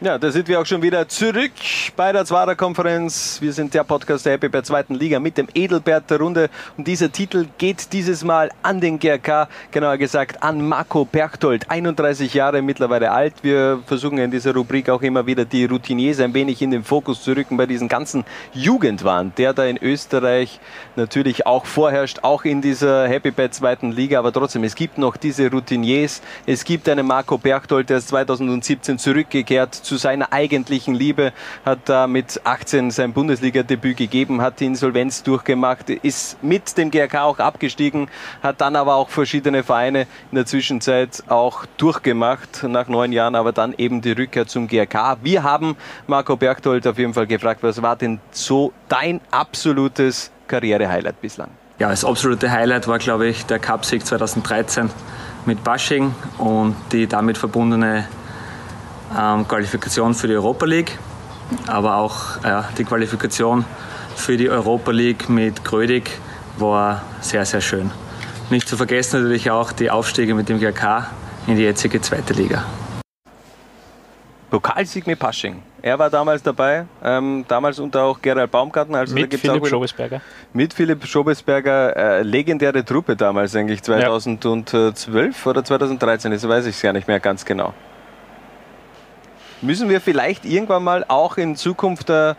[0.06, 1.52] Ja, da sind wir auch schon wieder zurück
[1.96, 3.40] bei der Zwarer Konferenz.
[3.42, 6.52] Wir sind der Podcast der Happy bei zweiten Liga mit dem Edelbert der Runde.
[6.78, 12.36] Und dieser Titel geht dieses Mal an den GRK, genauer gesagt an Marco Berchtold, 31
[12.36, 13.34] Jahre mittlerweile alt.
[13.42, 17.24] Wir versuchen in dieser Rubrik auch immer wieder die Routiniers ein wenig in den Fokus
[17.24, 20.60] zu rücken bei diesen ganzen Jugendwahn, der da in Österreich
[20.96, 24.20] natürlich auch vorherrscht, auch in dieser Happy bei zweiten Liga.
[24.20, 26.22] Aber trotzdem, es gibt noch diese Routiniers.
[26.46, 31.34] Es gibt einen Marco Berchtold, der ist 2017 zurückgekehrt zu seiner eigentlichen Liebe,
[31.66, 37.24] hat da mit 18 sein Bundesliga-Debüt gegeben, hat die Insolvenz durchgemacht, ist mit dem GRK
[37.24, 38.08] auch abgestiegen,
[38.42, 43.52] hat dann aber auch verschiedene Vereine in der Zwischenzeit auch durchgemacht, nach neun Jahren, aber
[43.52, 45.18] dann eben die Rückkehr zum GRK.
[45.24, 45.76] Wir haben
[46.08, 51.50] Marco Berchtold auf jeden Fall gefragt, was war denn so dein absolutes Karriere-Highlight bislang?
[51.78, 54.90] Ja, das absolute Highlight war, glaube ich, der Cupsieg 2013
[55.46, 58.08] mit Basching und die damit verbundene
[59.18, 60.98] ähm, Qualifikation für die Europa League,
[61.68, 63.66] aber auch ja, die Qualifikation
[64.16, 66.10] für die Europa League mit Grödig
[66.58, 67.92] war sehr, sehr schön.
[68.50, 71.08] Nicht zu vergessen natürlich auch die Aufstiege mit dem GK
[71.48, 72.64] in die jetzige zweite Liga.
[74.50, 75.62] Pokalsieg mit Pasching.
[75.82, 78.96] Er war damals dabei, ähm, damals unter auch Gerald Baumgarten.
[78.96, 80.22] Also mit Philipp Schobesberger.
[80.54, 85.50] Mit Philipp Schobesberger, äh, legendäre Truppe damals eigentlich, 2012 ja.
[85.52, 87.74] oder 2013, das weiß ich gar nicht mehr ganz genau
[89.66, 92.36] müssen wir vielleicht irgendwann mal auch in Zukunft äh,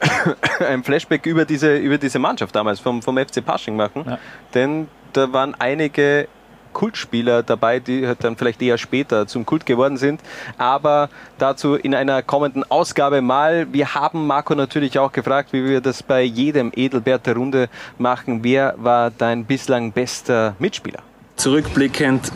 [0.66, 4.04] ein Flashback über diese, über diese Mannschaft damals vom, vom FC Pasching machen.
[4.06, 4.18] Ja.
[4.54, 6.28] Denn da waren einige
[6.72, 10.20] Kultspieler dabei, die halt dann vielleicht eher später zum Kult geworden sind.
[10.58, 11.08] Aber
[11.38, 13.72] dazu in einer kommenden Ausgabe mal.
[13.72, 18.42] Wir haben Marco natürlich auch gefragt, wie wir das bei jedem Edelbert der Runde machen.
[18.42, 21.00] Wer war dein bislang bester Mitspieler?
[21.36, 22.32] Zurückblickend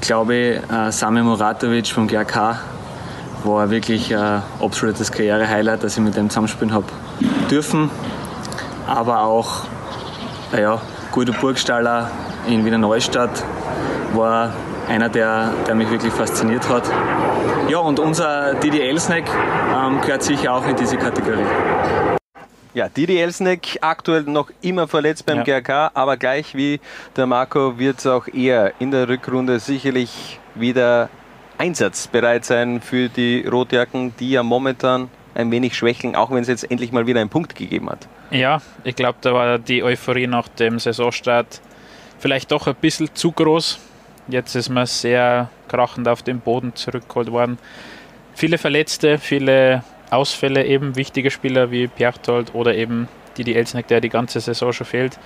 [0.00, 2.60] glaube ich, äh, Sami Muratovic vom GRK
[3.44, 6.86] war wirklich ein absolutes Karriere-Highlight, dass ich mit dem zusammenspielen habe
[7.50, 7.90] dürfen.
[8.86, 9.64] aber auch
[10.56, 10.80] ja,
[11.12, 12.10] Guido Burgstaller
[12.46, 13.44] in Wiener Neustadt
[14.14, 14.52] war
[14.88, 16.84] einer, der, der mich wirklich fasziniert hat.
[17.68, 19.24] Ja, und unser Didi Elsneck
[19.74, 21.44] ähm, gehört sicher auch in diese Kategorie.
[22.72, 25.60] Ja, Didi Elsneck aktuell noch immer verletzt beim ja.
[25.60, 26.80] GRK, aber gleich wie
[27.16, 31.10] der Marco wird es auch eher in der Rückrunde sicherlich wieder
[31.58, 36.70] einsatzbereit sein für die Rotjacken, die ja momentan ein wenig schwächeln, auch wenn es jetzt
[36.70, 38.08] endlich mal wieder einen Punkt gegeben hat.
[38.30, 41.60] Ja, ich glaube, da war die Euphorie nach dem Saisonstart
[42.18, 43.78] vielleicht doch ein bisschen zu groß.
[44.28, 47.58] Jetzt ist man sehr krachend auf den Boden zurückgeholt worden.
[48.34, 54.08] Viele Verletzte, viele Ausfälle, eben wichtige Spieler wie Berchtold oder eben Didi Elsneck, der die
[54.08, 55.18] ganze Saison schon fehlt.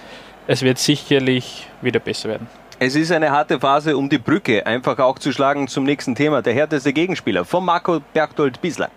[0.46, 2.46] Es wird sicherlich wieder besser werden.
[2.84, 6.42] Es ist eine harte Phase, um die Brücke einfach auch zu schlagen zum nächsten Thema.
[6.42, 8.90] Der härteste Gegenspieler von Marco Berchtold bislang.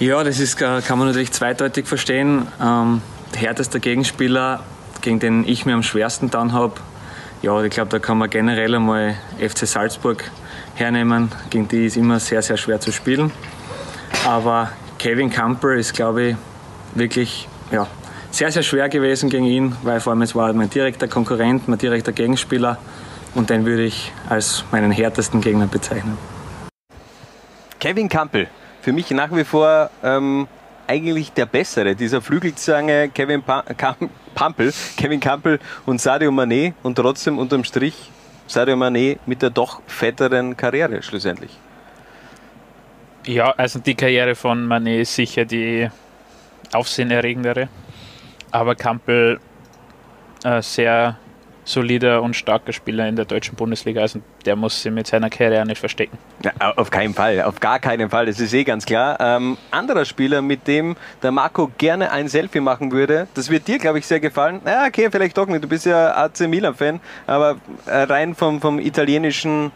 [0.00, 2.48] Ja, das ist, kann man natürlich zweideutig verstehen.
[2.58, 3.02] Ähm,
[3.34, 4.60] der härteste Gegenspieler,
[5.02, 6.76] gegen den ich mir am schwersten dann habe,
[7.42, 10.30] ja, ich glaube, da kann man generell einmal FC Salzburg
[10.74, 11.30] hernehmen.
[11.50, 13.30] Gegen die ist immer sehr, sehr schwer zu spielen.
[14.26, 16.36] Aber Kevin Camper ist, glaube ich,
[16.94, 17.86] wirklich ja,
[18.30, 21.76] sehr, sehr schwer gewesen gegen ihn, weil vor allem es war mein direkter Konkurrent, mein
[21.76, 22.78] direkter Gegenspieler
[23.36, 26.16] und den würde ich als meinen härtesten Gegner bezeichnen.
[27.78, 28.48] Kevin Campbell,
[28.80, 30.48] für mich nach wie vor ähm,
[30.86, 31.94] eigentlich der bessere.
[31.94, 33.62] Dieser Flügelzange Kevin pa
[34.34, 38.10] Pampel, Kevin Campbell und Sadio Mané und trotzdem unterm Strich
[38.46, 41.50] Sadio Mané mit der doch fetteren Karriere schlussendlich.
[43.26, 45.90] Ja, also die Karriere von Mané ist sicher die
[46.72, 47.68] aufsehenerregendere.
[48.50, 49.40] Aber Campbell
[50.44, 51.18] äh, sehr
[51.66, 54.00] solider und starker Spieler in der deutschen Bundesliga.
[54.00, 56.16] Also der muss sich mit seiner Karriere nicht verstecken.
[56.42, 58.26] Ja, auf keinen Fall, auf gar keinen Fall.
[58.26, 59.18] Das ist eh ganz klar.
[59.20, 63.78] Ähm, anderer Spieler, mit dem der Marco gerne ein Selfie machen würde, das wird dir,
[63.78, 64.60] glaube ich, sehr gefallen.
[64.64, 65.62] Ja, okay, vielleicht doch nicht.
[65.62, 69.72] Du bist ja AC Milan-Fan, aber rein vom, vom italienischen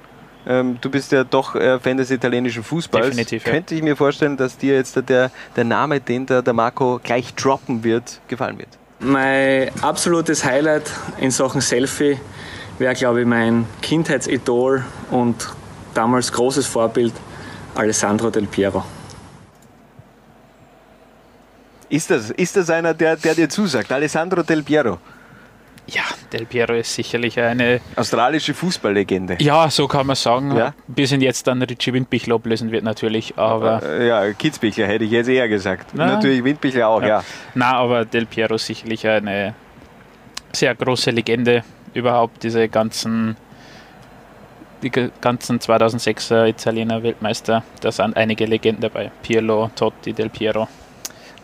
[0.47, 3.07] ähm, du bist ja doch äh, Fan des italienischen Fußballs.
[3.07, 3.45] Definitiv.
[3.45, 3.53] Ja.
[3.53, 7.35] Könnte ich mir vorstellen, dass dir jetzt der, der Name, den der, der Marco gleich
[7.35, 8.80] droppen wird, gefallen wird?
[9.03, 12.21] Mein absolutes Highlight in Sachen Selfie
[12.79, 15.49] wäre, glaube ich, mein Kindheitsidol und
[15.95, 17.15] damals großes Vorbild
[17.75, 18.85] Alessandro Del Piero.
[21.89, 23.91] Ist das, ist das einer, der, der dir zusagt?
[23.91, 24.99] Alessandro Del Piero?
[25.91, 27.81] Ja, Del Piero ist sicherlich eine.
[27.97, 29.39] Australische Fußballlegende.
[29.41, 30.57] Ja, so kann man sagen.
[30.57, 30.73] Ja?
[30.87, 33.37] Bis ihn jetzt dann Richie Windbichler ablösen wird, natürlich.
[33.37, 35.91] Aber äh, ja, Kitzbichler hätte ich jetzt eher gesagt.
[35.93, 37.09] Na, natürlich Windbichler auch, ja.
[37.09, 37.25] ja.
[37.55, 39.55] Na, aber Del Piero ist sicherlich eine
[40.53, 41.65] sehr große Legende.
[41.93, 43.37] Überhaupt diese ganzen.
[44.83, 49.11] Die ganzen 2006er Italiener Weltmeister, da sind einige Legenden dabei.
[49.23, 50.69] Pirlo, Totti, Del Piero.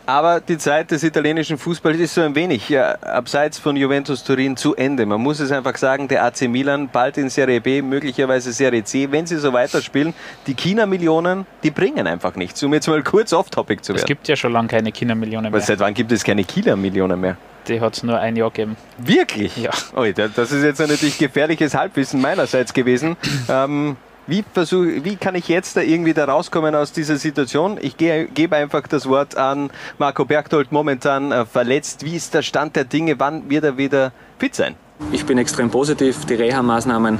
[0.06, 4.56] Aber die Zeit des italienischen Fußballs ist so ein wenig ja, abseits von Juventus Turin
[4.56, 5.04] zu Ende.
[5.04, 9.10] Man muss es einfach sagen, der AC Milan bald in Serie B, möglicherweise Serie C.
[9.10, 10.14] Wenn sie so weiterspielen,
[10.46, 12.62] die China-Millionen, die bringen einfach nichts.
[12.62, 14.02] Um jetzt mal kurz off-topic zu werden.
[14.02, 15.60] Es gibt ja schon lange keine China-Millionen mehr.
[15.60, 17.36] Seit wann gibt es keine China-Millionen mehr?
[17.66, 18.76] Die hat es nur ein Jahr gegeben.
[18.98, 19.56] Wirklich?
[19.56, 19.70] Ja.
[19.96, 23.16] Oh, das ist jetzt natürlich gefährliches Halbwissen meinerseits gewesen.
[23.48, 27.78] ähm, wie, versuch, wie kann ich jetzt da irgendwie da rauskommen aus dieser Situation?
[27.80, 32.04] Ich gebe einfach das Wort an Marco Bergtold, momentan äh, verletzt.
[32.04, 33.18] Wie ist der Stand der Dinge?
[33.18, 34.74] Wann wird er wieder fit sein?
[35.12, 36.24] Ich bin extrem positiv.
[36.24, 37.18] Die Reha-Maßnahmen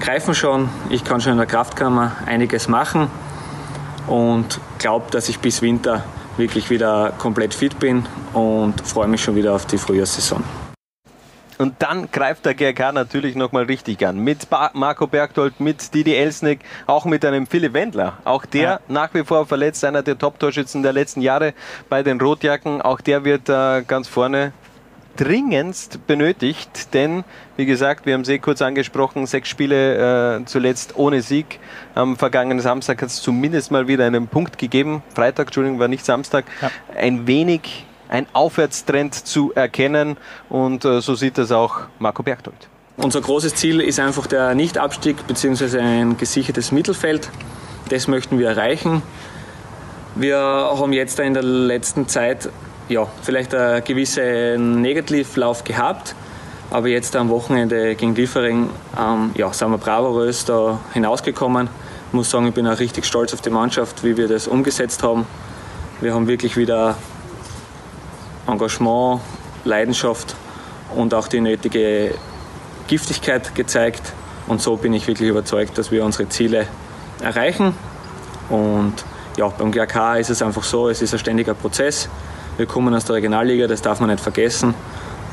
[0.00, 0.68] greifen schon.
[0.90, 3.08] Ich kann schon in der Kraftkammer einiges machen
[4.06, 6.04] und glaube, dass ich bis Winter
[6.36, 10.42] wirklich wieder komplett fit bin und freue mich schon wieder auf die Frühjahrssaison.
[11.58, 14.18] Und dann greift der GRK natürlich nochmal richtig an.
[14.18, 18.18] Mit ba Marco Bergtold, mit Didi Elsnick, auch mit einem Philipp Wendler.
[18.24, 18.80] Auch der ja.
[18.88, 21.54] nach wie vor verletzt, einer der Top-Torschützen der letzten Jahre
[21.88, 22.80] bei den Rotjacken.
[22.80, 24.52] Auch der wird äh, ganz vorne
[25.18, 27.24] dringendst benötigt, denn
[27.56, 31.58] wie gesagt, wir haben es eh kurz angesprochen, sechs Spiele äh, zuletzt ohne Sieg.
[31.96, 35.02] Am vergangenen Samstag hat es zumindest mal wieder einen Punkt gegeben.
[35.12, 36.44] Freitag, Entschuldigung, war nicht Samstag.
[36.62, 36.70] Ja.
[36.96, 40.16] Ein wenig ein Aufwärtstrend zu erkennen
[40.48, 42.68] und äh, so sieht das auch Marco Bergtold.
[42.96, 45.78] Unser großes Ziel ist einfach der Nichtabstieg bzw.
[45.78, 47.30] ein gesichertes Mittelfeld.
[47.90, 49.02] Das möchten wir erreichen.
[50.16, 52.48] Wir haben jetzt in der letzten Zeit
[52.88, 56.14] ja, vielleicht einen gewissen Negativlauf gehabt,
[56.70, 61.68] aber jetzt am Wochenende gegen Liefering ähm, ja, sind wir bravourös da hinausgekommen.
[62.08, 65.02] Ich muss sagen, ich bin auch richtig stolz auf die Mannschaft, wie wir das umgesetzt
[65.02, 65.26] haben.
[66.00, 66.96] Wir haben wirklich wieder
[68.48, 69.20] Engagement,
[69.64, 70.34] Leidenschaft
[70.96, 72.14] und auch die nötige
[72.86, 74.12] Giftigkeit gezeigt.
[74.46, 76.66] Und so bin ich wirklich überzeugt, dass wir unsere Ziele
[77.20, 77.74] erreichen.
[78.48, 78.94] Und
[79.36, 82.08] ja, beim GRK ist es einfach so, es ist ein ständiger Prozess.
[82.56, 84.74] Wir kommen aus der Regionalliga, das darf man nicht vergessen.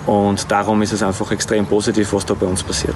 [0.05, 2.95] Und darum ist es einfach extrem positiv, was da bei uns passiert.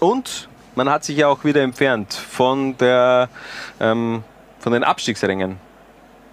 [0.00, 3.28] Und man hat sich ja auch wieder entfernt von, der,
[3.80, 4.22] ähm,
[4.58, 5.67] von den Abstiegsrängen.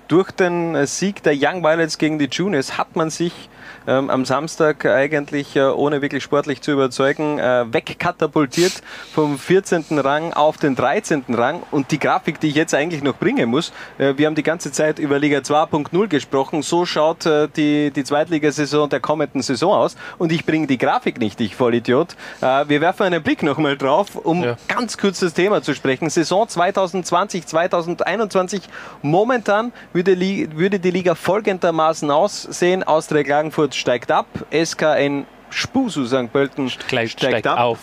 [0.07, 3.49] Durch den Sieg der Young Violets gegen die Juniors hat man sich
[3.87, 8.81] ähm, am Samstag eigentlich, äh, ohne wirklich sportlich zu überzeugen, äh, wegkatapultiert
[9.13, 9.99] vom 14.
[9.99, 11.23] Rang auf den 13.
[11.29, 11.63] Rang.
[11.71, 14.71] Und die Grafik, die ich jetzt eigentlich noch bringen muss, äh, wir haben die ganze
[14.71, 16.61] Zeit über Liga 2.0 gesprochen.
[16.61, 19.95] So schaut äh, die, die Zweitligasaison der kommenden Saison aus.
[20.17, 22.15] Und ich bringe die Grafik nicht, ich Vollidiot.
[22.41, 24.57] Äh, wir werfen einen Blick nochmal drauf, um ja.
[24.67, 26.09] ganz kurz das Thema zu sprechen.
[26.09, 28.63] Saison 2020, 2021.
[29.01, 30.17] Momentan würde,
[30.55, 32.83] würde die Liga folgendermaßen aussehen.
[32.83, 36.31] Austria Klagenfurt steigt ab, SKN Spusu St.
[36.31, 37.59] Pölten steigt, steigt ab.
[37.59, 37.79] auf.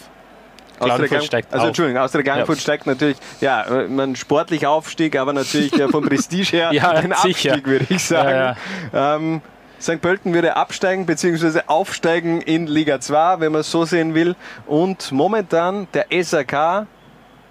[0.78, 1.68] Gang, steigt also auf.
[1.68, 2.62] Entschuldigung, Austria Frankfurt ja.
[2.62, 7.86] steigt natürlich, ja, man sportlich Aufstieg, aber natürlich vom Prestige her ja, ein Abstieg, würde
[7.88, 8.56] ich sagen.
[8.92, 9.42] Ja, ähm,
[9.80, 10.00] St.
[10.00, 11.62] Pölten würde absteigen bzw.
[11.66, 14.36] aufsteigen in Liga 2, wenn man es so sehen will.
[14.66, 16.86] Und momentan der SAK,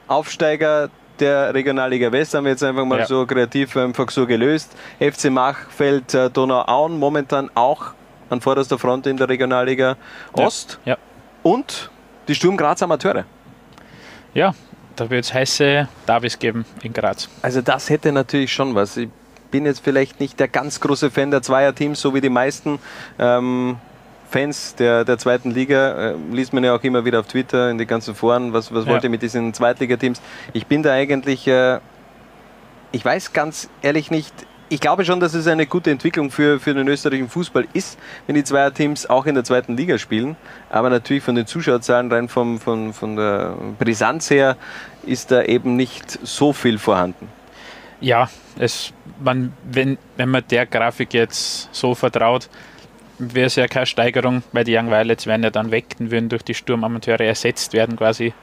[0.07, 0.89] Aufsteiger
[1.19, 3.05] der Regionalliga West, haben wir jetzt einfach mal ja.
[3.05, 4.75] so kreativ einfach so gelöst.
[4.99, 7.93] FC Machfeld, äh, Donauauen, momentan auch
[8.31, 9.97] an vorderster Front in der Regionalliga
[10.33, 10.79] Ost.
[10.85, 10.93] Ja.
[10.93, 10.97] ja.
[11.43, 11.89] Und
[12.27, 13.25] die Sturm Graz Amateure.
[14.33, 14.53] Ja,
[14.95, 17.29] da wird es heiße Davis geben in Graz.
[17.41, 18.97] Also das hätte natürlich schon was.
[18.97, 19.09] Ich
[19.51, 22.79] bin jetzt vielleicht nicht der ganz große Fan der Zweierteams, so wie die meisten
[23.19, 23.77] ähm,
[24.29, 26.11] Fans der, der zweiten Liga.
[26.11, 28.85] Äh, liest man ja auch immer wieder auf Twitter, in den ganzen Foren, was, was
[28.85, 28.91] ja.
[28.91, 30.21] wollt ihr mit diesen Zweitligateams.
[30.53, 31.79] Ich bin da eigentlich, äh,
[32.93, 34.33] ich weiß ganz ehrlich nicht,
[34.71, 38.35] ich glaube schon, dass es eine gute Entwicklung für, für den österreichischen Fußball ist, wenn
[38.35, 40.37] die Zweierteams auch in der zweiten Liga spielen.
[40.69, 44.55] Aber natürlich von den Zuschauerzahlen, rein vom, von, von der Brisanz her,
[45.05, 47.27] ist da eben nicht so viel vorhanden.
[47.99, 52.47] Ja, es, man, wenn, wenn man der Grafik jetzt so vertraut,
[53.19, 56.29] wäre es ja keine Steigerung, weil die Young Violets werden ja dann weg, und würden
[56.29, 58.33] durch die Sturmamateure ersetzt werden quasi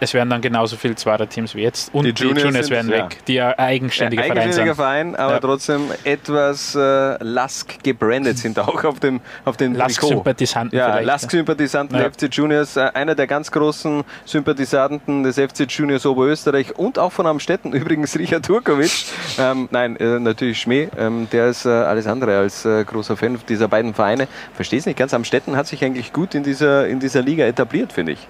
[0.00, 1.92] es werden dann genauso viele Zweiter-Teams wie jetzt.
[1.92, 3.18] Und die Juniors, die Juniors werden weg, ja.
[3.26, 4.74] die ja eigenständiger ja, Verein sind.
[4.74, 5.40] Verein, aber ja.
[5.40, 12.10] trotzdem etwas äh, Lask gebrandet sind auch auf dem, auf dem Lask-Sympathisanten Ja, Lask-Sympathisanten ja.
[12.10, 17.26] FC Juniors, äh, einer der ganz großen Sympathisanten des FC Juniors Oberösterreich und auch von
[17.26, 18.90] Amstetten, übrigens Richard Turkovic.
[19.38, 23.38] ähm, nein, äh, natürlich Schmäh, ähm, der ist äh, alles andere als äh, großer Fan
[23.48, 24.28] dieser beiden Vereine.
[24.54, 28.12] Verstehst nicht ganz, Amstetten hat sich eigentlich gut in dieser, in dieser Liga etabliert, finde
[28.12, 28.28] ich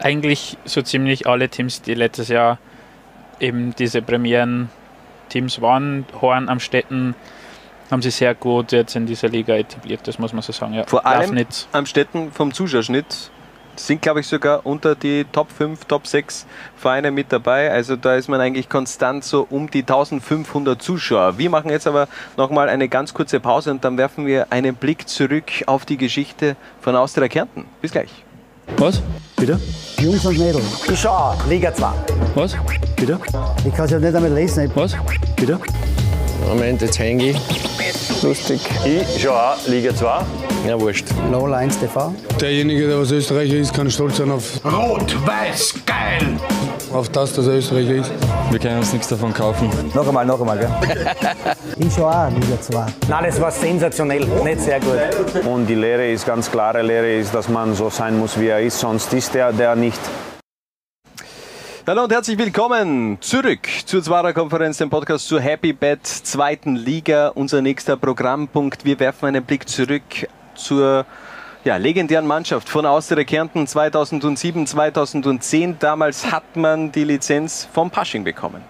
[0.00, 2.58] eigentlich so ziemlich alle Teams, die letztes Jahr
[3.40, 7.14] eben diese Premieren-Teams waren, Horn am Städten,
[7.90, 10.74] haben sie sehr gut jetzt in dieser Liga etabliert, das muss man so sagen.
[10.74, 10.84] Ja.
[10.86, 11.68] Vor allem Lafnitz.
[11.72, 13.30] am Städten vom Zuschauerschnitt
[13.76, 17.70] sind, glaube ich, sogar unter die Top 5, Top 6 Vereine mit dabei.
[17.70, 21.38] Also da ist man eigentlich konstant so um die 1500 Zuschauer.
[21.38, 25.08] Wir machen jetzt aber nochmal eine ganz kurze Pause und dann werfen wir einen Blick
[25.08, 27.66] zurück auf die Geschichte von Austria Kärnten.
[27.80, 28.24] Bis gleich.
[28.78, 29.02] Was?
[29.36, 29.58] Bitte?
[29.98, 30.64] Jungs und Mädels.
[30.90, 31.86] Ich schau, Liga 2.
[32.34, 32.56] Was?
[32.96, 33.18] Bitte?
[33.64, 34.70] Ich kann es ja nicht einmal lesen.
[34.74, 34.94] Was?
[35.36, 35.58] Bitte?
[36.48, 37.36] Moment, jetzt hänge ich.
[38.22, 38.60] Lustig.
[38.84, 40.22] Ich schau auch Liga 2.
[40.66, 41.06] Ja, wurscht.
[41.30, 42.14] Low 1 TV.
[42.40, 44.60] Derjenige, der was Österreicher ist, kann stolz sein auf.
[44.64, 46.38] Rot, weiß, geil!
[46.92, 48.12] Auf das, dass er Österreicher ist.
[48.50, 49.68] Wir können uns nichts davon kaufen.
[49.94, 50.70] Noch einmal, noch einmal, gell?
[51.78, 52.86] ich schau auch Liga 2.
[53.08, 54.24] Nein, das war sensationell.
[54.44, 55.44] Nicht sehr gut.
[55.44, 58.60] Und die Lehre ist ganz klare Lehre, ist, dass man so sein muss, wie er
[58.60, 58.78] ist.
[58.78, 60.00] Sonst ist er der nicht.
[61.86, 67.28] Hallo und herzlich willkommen zurück zur Zwarer Konferenz, dem Podcast zur Happy Bad zweiten Liga.
[67.28, 68.86] Unser nächster Programmpunkt.
[68.86, 70.02] Wir werfen einen Blick zurück
[70.54, 71.04] zur
[71.62, 75.78] ja, legendären Mannschaft von Austria Kärnten 2007, 2010.
[75.78, 78.62] Damals hat man die Lizenz vom Pasching bekommen.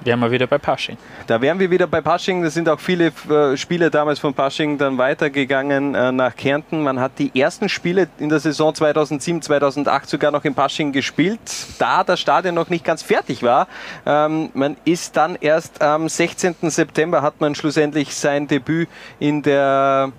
[0.00, 0.96] Wären wir wieder bei Pasching.
[1.26, 2.42] Da wären wir wieder bei Pasching.
[2.42, 6.82] Da sind auch viele äh, Spieler damals von Pasching dann weitergegangen äh, nach Kärnten.
[6.82, 11.40] Man hat die ersten Spiele in der Saison 2007, 2008 sogar noch in Pasching gespielt,
[11.78, 13.68] da das Stadion noch nicht ganz fertig war.
[14.04, 16.56] Ähm, man ist dann erst am 16.
[16.62, 18.88] September hat man schlussendlich sein Debüt
[19.18, 20.12] in der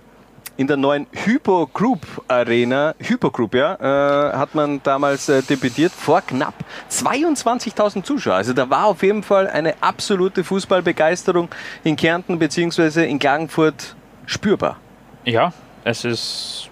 [0.57, 5.91] in der neuen Hypo Group Arena, Hypo Group, ja, äh, hat man damals äh, debütiert
[5.91, 6.55] vor knapp
[6.91, 8.37] 22.000 Zuschauern.
[8.37, 11.49] Also da war auf jeden Fall eine absolute Fußballbegeisterung
[11.83, 13.07] in Kärnten bzw.
[13.07, 13.95] in Klagenfurt
[14.25, 14.77] spürbar.
[15.23, 15.53] Ja,
[15.83, 16.69] es ist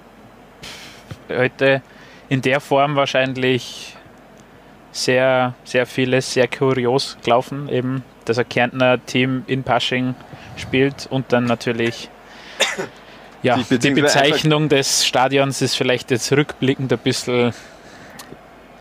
[1.30, 1.82] heute
[2.28, 3.96] in der Form wahrscheinlich
[4.92, 7.70] sehr, sehr vieles sehr kurios gelaufen.
[7.70, 10.16] Eben, dass ein Kärntner Team in Pasching
[10.58, 12.10] spielt und dann natürlich
[13.46, 17.54] ja, die Bezeichnung des Stadions ist vielleicht jetzt rückblickend ein bisschen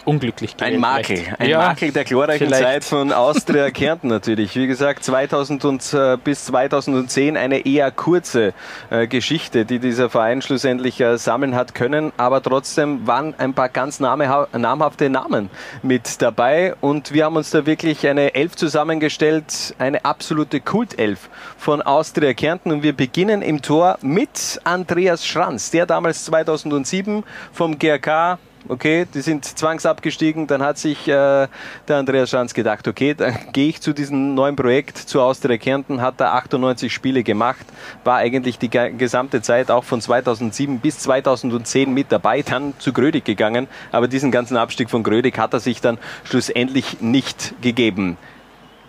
[0.04, 0.74] unglücklich gewesen.
[0.74, 2.62] Ein Makel, ein ja, Makel der glorreichen vielleicht.
[2.62, 4.56] Zeit von Austria Kärnten natürlich.
[4.56, 8.54] Wie gesagt, 2000 und, äh, bis 2010 eine eher kurze
[8.90, 12.12] äh, Geschichte, die dieser Verein schlussendlich äh, sammeln hat können.
[12.16, 15.50] Aber trotzdem waren ein paar ganz name, namhafte Namen
[15.82, 21.82] mit dabei und wir haben uns da wirklich eine Elf zusammengestellt, eine absolute Kultelf von
[21.82, 28.38] Austria Kärnten und wir beginnen im Tor mit Andreas Schranz, der damals 2007 vom GRK
[28.68, 31.48] okay, die sind zwangsabgestiegen, dann hat sich äh,
[31.88, 36.00] der Andreas Schanz gedacht, okay, dann gehe ich zu diesem neuen Projekt zu Austria Kärnten,
[36.00, 37.66] hat da 98 Spiele gemacht,
[38.04, 43.24] war eigentlich die gesamte Zeit auch von 2007 bis 2010 mit dabei, dann zu Grödig
[43.24, 48.16] gegangen, aber diesen ganzen Abstieg von Grödig hat er sich dann schlussendlich nicht gegeben.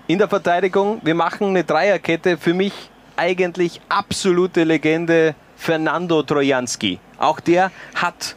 [0.07, 2.73] In der Verteidigung, wir machen eine Dreierkette, für mich
[3.17, 6.99] eigentlich absolute Legende Fernando Trojanski.
[7.17, 8.35] Auch der hat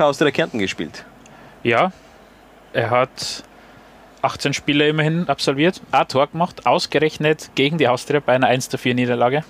[0.00, 1.04] bei Austria Kärnten gespielt.
[1.62, 1.92] Ja,
[2.72, 3.44] er hat
[4.22, 8.94] 18 Spiele immerhin absolviert, ein Tor gemacht, ausgerechnet gegen die Austria bei einer 1 4
[8.94, 9.44] Niederlage.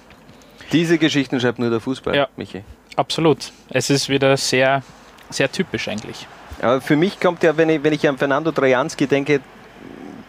[0.72, 2.64] Diese Geschichten schreibt nur der Fußball, ja, Michi.
[2.96, 3.52] Absolut.
[3.68, 4.82] Es ist wieder sehr,
[5.30, 6.26] sehr typisch eigentlich.
[6.60, 9.40] Aber für mich kommt ja, wenn ich, wenn ich an Fernando Trojanski denke,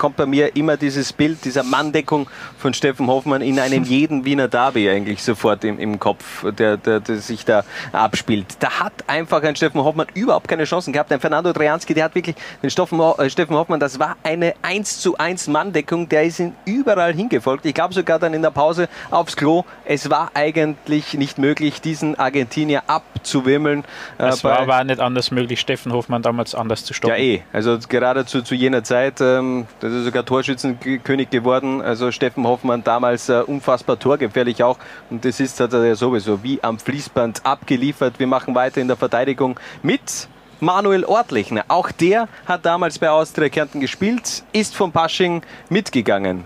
[0.02, 2.28] kommt bei mir immer dieses Bild dieser Manndeckung
[2.58, 7.02] von Steffen Hoffmann in einem jeden Wiener Derby eigentlich sofort im, im Kopf, der, der,
[7.02, 8.48] der, sich da abspielt.
[8.62, 11.12] Da hat einfach ein Steffen Hoffmann überhaupt keine Chancen gehabt.
[11.12, 15.02] Ein Fernando Trojanski, der hat wirklich den Steffen, äh, Steffen Hoffmann, das war eine 1
[15.02, 17.68] zu 1 Manndeckung, der ist ihn überall hingefolgt.
[17.68, 19.66] Ich glaube sogar dann in der Pause aufs Klo.
[19.86, 23.84] Es war eigentlich nicht möglich, diesen Argentinier abzuwimmeln.
[24.18, 27.18] Äh, es war aber nicht anders möglich, Steffen Hoffmann damals anders zu stoppen.
[27.18, 31.82] Ja eh, also gerade zu, zu jener Zeit, ähm, ist sogar Torschützenkönig geworden.
[31.82, 34.78] Also Steffen Hoffmann damals äh, unfassbar torgefährlich auch.
[35.10, 38.20] Und das ist hat er ja sowieso wie am Fließband abgeliefert.
[38.20, 40.28] Wir machen weiter in der Verteidigung mit
[40.60, 41.66] Manuel Ortlichner.
[41.68, 46.46] Auch der hat damals bei Austria Kärnten gespielt, ist von Pasching mitgegangen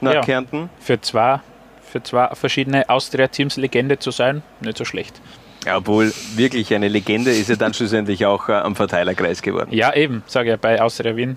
[0.00, 0.70] nach ja, Kärnten.
[0.78, 1.40] Für zwei,
[1.82, 5.20] für zwei verschiedene Austria-Teams Legende zu sein, nicht so schlecht.
[5.66, 9.68] Ja, obwohl wirklich eine Legende ist er dann schlussendlich auch äh, am Verteilerkreis geworden.
[9.72, 11.36] Ja, eben, sage ich ja, bei Austria Wien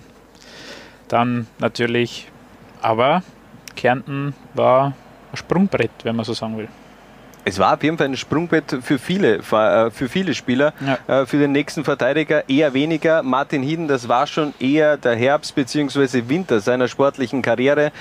[1.08, 2.28] dann natürlich,
[2.82, 3.22] aber
[3.74, 4.94] Kärnten war
[5.32, 6.68] ein Sprungbrett, wenn man so sagen will.
[7.48, 10.72] Es war auf jeden Fall ein Sprungbrett für viele, äh, für viele Spieler.
[11.06, 11.22] Ja.
[11.22, 13.22] Äh, für den nächsten Verteidiger eher weniger.
[13.22, 16.24] Martin Hieden, das war schon eher der Herbst bzw.
[16.26, 17.92] Winter seiner sportlichen Karriere.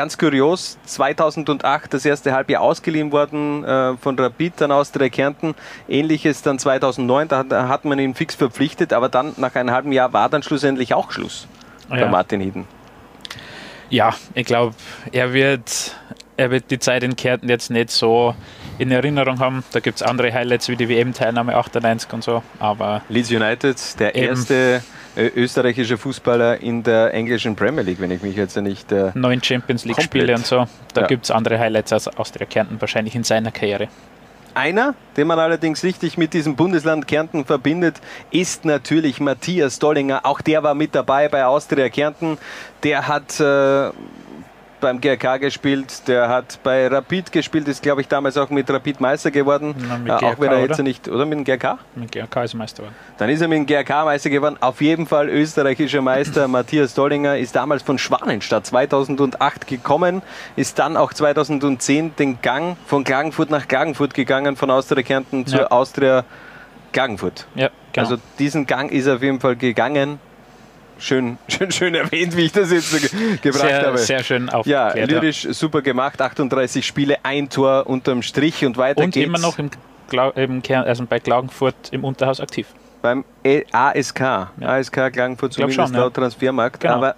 [0.00, 5.54] Ganz kurios, 2008 das erste Halbjahr ausgeliehen worden äh, von Rapid, dann aus drei Kärnten.
[5.90, 9.92] Ähnliches dann 2009, da hat, hat man ihn fix verpflichtet, aber dann nach einem halben
[9.92, 11.46] Jahr war dann schlussendlich auch Schluss
[11.90, 12.64] ah, bei Martin Hieden.
[13.90, 14.74] Ja, ich glaube,
[15.12, 15.94] er wird,
[16.38, 18.34] er wird die Zeit in Kärnten jetzt nicht so
[18.78, 19.64] in Erinnerung haben.
[19.72, 22.42] Da gibt es andere Highlights wie die WM-Teilnahme 98 und so.
[22.58, 24.80] Aber Leeds United, der erste äh,
[25.16, 28.90] österreichische Fußballer in der englischen Premier League, wenn ich mich jetzt nicht.
[28.92, 30.66] Äh, Neun Champions League-Spiele und so.
[30.94, 31.06] Da ja.
[31.06, 33.88] gibt es andere Highlights als Austria Kärnten wahrscheinlich in seiner Karriere.
[34.52, 37.96] Einer, den man allerdings richtig mit diesem Bundesland Kärnten verbindet,
[38.32, 40.26] ist natürlich Matthias Dollinger.
[40.26, 42.36] Auch der war mit dabei bei Austria Kärnten.
[42.82, 43.90] Der hat äh,
[44.80, 49.00] beim GRK gespielt, der hat bei Rapid gespielt, ist glaube ich damals auch mit Rapid
[49.00, 49.74] Meister geworden.
[49.78, 50.82] Na, GRK, auch wenn er jetzt oder?
[50.82, 51.78] nicht, oder mit dem GRK?
[51.94, 52.96] Mit GRK ist er Meister geworden.
[53.18, 54.56] Dann ist er mit dem GRK Meister geworden.
[54.60, 60.22] Auf jeden Fall österreichischer Meister Matthias Dollinger ist damals von Schwanenstadt 2008 gekommen,
[60.56, 65.60] ist dann auch 2010 den Gang von Klagenfurt nach Klagenfurt gegangen, von Austria Kärnten zur
[65.60, 65.70] ja.
[65.70, 66.24] Austria
[66.92, 67.46] Klagenfurt.
[67.54, 68.06] Ja, genau.
[68.06, 70.18] Also diesen Gang ist er auf jeden Fall gegangen
[71.00, 72.90] schön, schön, schön erwähnt, wie ich das jetzt
[73.42, 73.98] gebracht sehr, habe.
[73.98, 74.96] Sehr schön aufgeklärt.
[74.96, 75.52] Ja, lyrisch ja.
[75.52, 76.20] super gemacht.
[76.20, 79.28] 38 Spiele, ein Tor unterm Strich und weiter und geht's.
[79.28, 79.70] Und immer noch im,
[80.34, 82.66] im Kern, also bei Klagenfurt im Unterhaus aktiv.
[83.02, 84.20] Beim e ASK.
[84.20, 84.50] Ja.
[84.60, 86.80] ASK Klagenfurt zumindest schon, laut Transfermarkt.
[86.80, 86.94] Genau.
[86.94, 87.16] Aber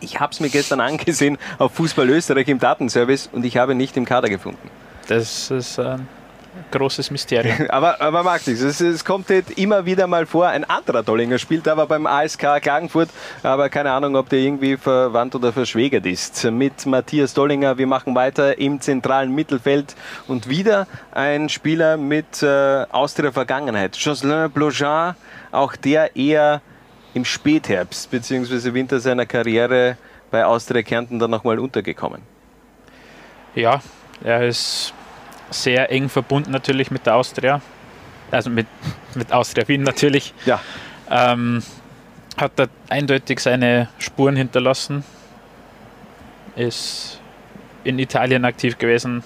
[0.00, 3.96] ich habe es mir gestern angesehen auf Fußball Österreich im Datenservice und ich habe nicht
[3.96, 4.70] im Kader gefunden.
[5.08, 6.06] Das ist ein
[6.70, 7.56] großes Mysterium.
[7.68, 8.62] aber, aber mag nichts.
[8.62, 12.60] Es, es kommt halt immer wieder mal vor, ein anderer Dollinger spielt aber beim ASK
[12.60, 13.08] Klagenfurt,
[13.42, 16.44] aber keine Ahnung, ob der irgendwie verwandt oder verschwägert ist.
[16.44, 19.94] Mit Matthias Dollinger, wir machen weiter im zentralen Mittelfeld
[20.26, 23.96] und wieder ein Spieler mit äh, Austria Vergangenheit.
[23.96, 25.14] Jocelyn Blogin,
[25.52, 26.60] auch der eher
[27.14, 28.74] im Spätherbst bzw.
[28.74, 29.96] Winter seiner Karriere
[30.30, 32.22] bei Austria Kärnten dann nochmal untergekommen.
[33.54, 33.80] Ja,
[34.22, 34.92] er ist
[35.50, 37.60] sehr eng verbunden natürlich mit der Austria.
[38.30, 38.66] Also mit,
[39.14, 40.34] mit Austria Wien natürlich.
[40.44, 40.60] Ja.
[41.10, 41.62] Ähm,
[42.36, 45.04] hat da eindeutig seine Spuren hinterlassen.
[46.56, 47.20] Ist
[47.84, 49.22] in Italien aktiv gewesen.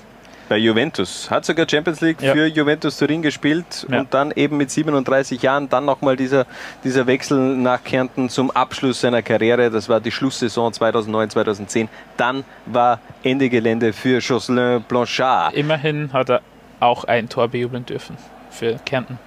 [0.52, 1.30] Bei Juventus.
[1.30, 2.34] Hat sogar Champions League ja.
[2.34, 4.00] für Juventus Turin gespielt ja.
[4.00, 6.44] und dann eben mit 37 Jahren dann nochmal dieser,
[6.84, 9.70] dieser Wechsel nach Kärnten zum Abschluss seiner Karriere.
[9.70, 11.88] Das war die Schlusssaison 2009, 2010.
[12.18, 15.54] Dann war Ende Gelände für Jocelyn Blanchard.
[15.54, 16.42] Immerhin hat er
[16.80, 18.18] auch ein Tor bejubeln dürfen
[18.50, 19.18] für Kärnten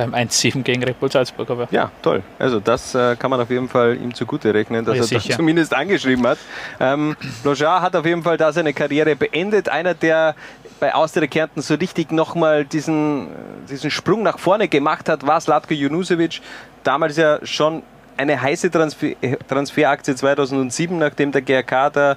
[0.00, 1.50] beim 1-7 gegen Red Bull Salzburg.
[1.50, 2.22] Aber ja, toll.
[2.38, 5.36] Also das äh, kann man auf jeden Fall ihm zugute rechnen, dass ja, er das
[5.36, 6.38] zumindest angeschrieben hat.
[6.78, 9.68] Ähm, Blanchard hat auf jeden Fall da seine Karriere beendet.
[9.68, 10.34] Einer, der
[10.78, 13.28] bei Austria Kärnten so richtig nochmal diesen,
[13.68, 16.40] diesen Sprung nach vorne gemacht hat, war Slatko Junusevic.
[16.82, 17.82] Damals ja schon
[18.20, 19.14] eine heiße Transfer
[19.48, 22.12] Transferaktie 2007, nachdem der GRK da,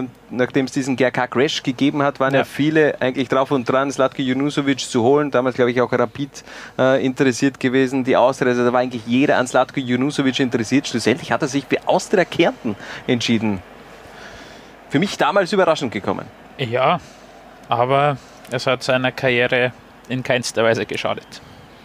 [0.00, 2.40] äh, nachdem es diesen GRK-Crash gegeben hat, waren ja.
[2.40, 2.44] ja.
[2.44, 5.30] viele eigentlich drauf und dran, Slatko Junusovic zu holen.
[5.30, 6.44] Damals, glaube ich, auch Rapid
[6.78, 8.50] äh, interessiert gewesen, die Austria.
[8.50, 10.88] Also da war eigentlich jeder an Slatko Junusovic interessiert.
[10.88, 12.74] Schlussendlich hat er sich für Austria Kärnten
[13.06, 13.62] entschieden.
[14.88, 16.26] Für mich damals überraschend gekommen.
[16.58, 16.98] Ja,
[17.68, 18.16] aber
[18.50, 19.72] es hat seiner Karriere
[20.08, 21.40] in keinster Weise geschadet.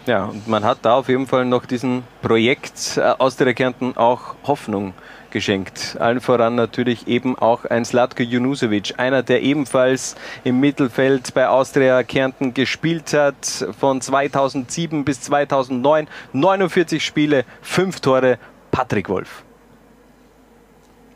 [0.06, 3.96] Ja, und man hat da auf jeden Fall noch diesem Projekt äh, aus der Kärnten
[3.96, 4.94] auch Hoffnung
[5.30, 5.96] geschenkt.
[5.98, 12.04] Allen voran natürlich eben auch ein Slatko Junusovic, einer, der ebenfalls im Mittelfeld bei Austria
[12.04, 18.38] Kärnten gespielt hat, von 2007 bis 2009, 49 Spiele, 5 Tore,
[18.70, 19.42] Patrick Wolf.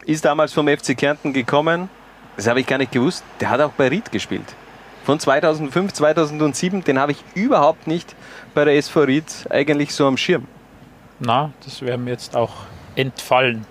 [0.05, 1.89] Ist damals vom FC Kärnten gekommen,
[2.37, 4.57] das habe ich gar nicht gewusst, der hat auch bei Ried gespielt
[5.05, 8.15] von 2005, 2007, den habe ich überhaupt nicht
[8.55, 10.47] bei der SV Ried eigentlich so am Schirm.
[11.19, 12.53] Na, das wäre mir jetzt auch
[12.97, 13.67] entfallen.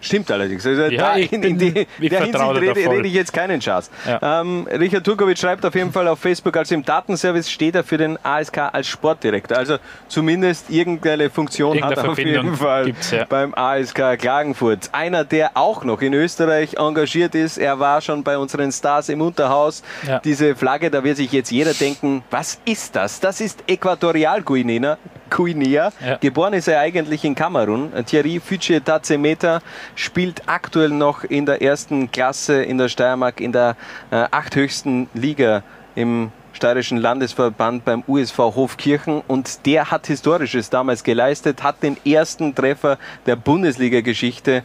[0.00, 0.66] Stimmt allerdings.
[0.66, 1.72] Also ja, in, in die,
[2.08, 3.90] der Hinsicht rede, rede, ich jetzt keinen Schatz.
[4.06, 4.40] Ja.
[4.40, 7.98] Ähm, Richard Turkovic schreibt auf jeden Fall auf Facebook, also im Datenservice steht er für
[7.98, 9.58] den ASK als Sportdirektor.
[9.58, 9.76] Also
[10.08, 13.24] zumindest irgendeine Funktion Irgendeine hat er auf jeden Fall ja.
[13.28, 14.88] beim ASK Klagenfurt.
[14.92, 17.58] Einer, der auch noch in Österreich engagiert ist.
[17.58, 19.82] Er war schon bei unseren Stars im Unterhaus.
[20.24, 23.20] Diese Flagge, da wird sich jetzt jeder denken, was ist das?
[23.20, 24.96] Das ist Äquatorialguinea.
[25.30, 25.92] Guinea.
[26.04, 26.16] Ja.
[26.16, 27.92] Geboren ist er eigentlich in Kamerun.
[28.06, 29.60] Thierry Fütsche Tazemeta
[29.94, 33.76] spielt aktuell noch in der ersten Klasse in der Steiermark in der
[34.10, 35.62] äh, achthöchsten Liga
[35.94, 42.54] im steirischen Landesverband beim USV Hofkirchen und der hat Historisches damals geleistet, hat den ersten
[42.54, 44.62] Treffer der Bundesliga-Geschichte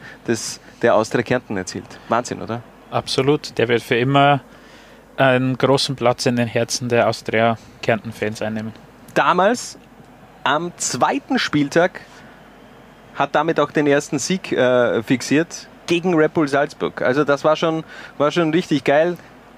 [0.82, 1.86] der Austria Kärnten erzielt.
[2.10, 2.62] Wahnsinn, oder?
[2.92, 3.58] Absolut.
[3.58, 4.42] Der wird für immer
[5.18, 8.74] einen großen Platz in den Herzen der Austria Kärnten-Fans einnehmen.
[9.14, 9.78] Damals
[10.46, 12.02] am zweiten Spieltag
[13.16, 17.02] hat damit auch den ersten Sieg äh, fixiert gegen Red Bull Salzburg.
[17.02, 17.84] Also das war schon,
[18.18, 19.18] war schon richtig geil.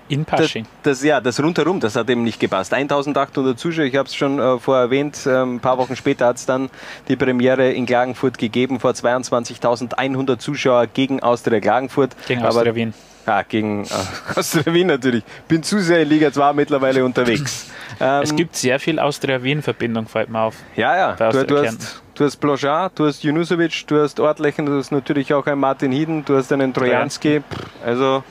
[0.09, 0.65] In Pasching.
[0.83, 2.73] Das, das, ja, das rundherum, das hat eben nicht gepasst.
[2.73, 6.37] 1800 Zuschauer, ich habe es schon äh, vorher erwähnt, äh, ein paar Wochen später hat
[6.37, 6.69] es dann
[7.09, 12.15] die Premiere in Klagenfurt gegeben, vor 22.100 Zuschauer gegen Austria Klagenfurt.
[12.25, 12.93] Gegen Austria Wien.
[13.27, 13.87] Ja, gegen äh,
[14.35, 15.23] Austria Wien natürlich.
[15.49, 17.69] Bin zu sehr in Liga 2 mittlerweile unterwegs.
[17.99, 20.55] Ähm, es gibt sehr viel Austria-Wien-Verbindung, fällt mir auf.
[20.75, 21.31] Ja, ja.
[21.31, 25.33] Du, du, hast, du hast Blanchard, du hast Junusovic, du hast Ortlechen, du hast natürlich
[25.33, 27.41] auch einen Martin Hieden, du hast einen Trojanski.
[27.83, 28.23] Also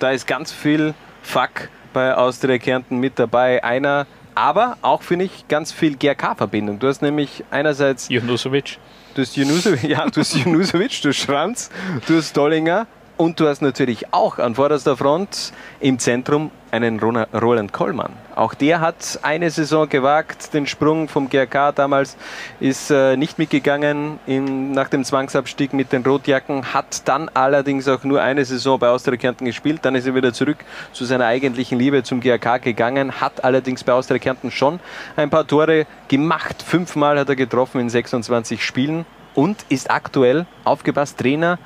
[0.00, 3.62] da ist ganz viel Fuck bei Austria Kärnten mit dabei.
[3.62, 6.80] Einer, aber auch finde ich ganz viel GRK-Verbindung.
[6.80, 8.78] Du hast nämlich einerseits Junusovic.
[9.14, 11.70] Du hast Junusovic, ja, du hast Junusovic, du hast Schranz,
[12.08, 12.86] du hast Dollinger
[13.16, 18.12] und du hast natürlich auch an vorderster Front im Zentrum einen Roland Kollmann.
[18.34, 22.16] Auch der hat eine Saison gewagt, den Sprung vom GRK damals
[22.60, 28.04] ist äh, nicht mitgegangen in, nach dem Zwangsabstieg mit den Rotjacken, hat dann allerdings auch
[28.04, 30.58] nur eine Saison bei Austria Kärnten gespielt, dann ist er wieder zurück
[30.92, 34.80] zu seiner eigentlichen Liebe zum GRK gegangen, hat allerdings bei Austria Kärnten schon
[35.16, 41.18] ein paar Tore gemacht, fünfmal hat er getroffen in 26 Spielen und ist aktuell, aufgepasst,
[41.18, 41.58] Trainer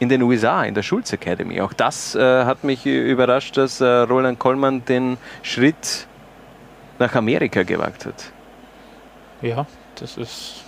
[0.00, 1.60] in den USA, in der Schulz Academy.
[1.60, 6.06] Auch das äh, hat mich überrascht, dass äh, Roland Kollmann den Schritt
[6.98, 8.32] nach Amerika gewagt hat.
[9.42, 10.64] Ja, das ist.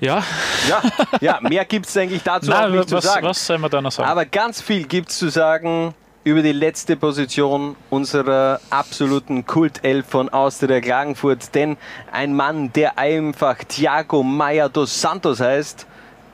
[0.00, 0.22] Ja.
[0.68, 0.82] Ja,
[1.20, 3.26] ja mehr gibt es eigentlich dazu Nein, auch nicht was, zu sagen.
[3.26, 4.08] Was soll man da noch sagen?
[4.08, 5.94] Aber ganz viel gibt es zu sagen
[6.24, 11.54] über die letzte Position unserer absoluten Kultelf von Austria Klagenfurt.
[11.54, 11.76] Denn
[12.12, 15.86] ein Mann, der einfach Thiago Maya dos Santos heißt,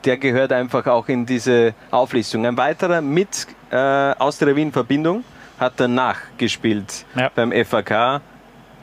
[0.05, 2.45] der gehört einfach auch in diese Auflistung.
[2.45, 5.23] Ein weiterer mit äh, Austria Wien Verbindung
[5.59, 7.29] hat danach gespielt ja.
[7.33, 8.21] beim FAK.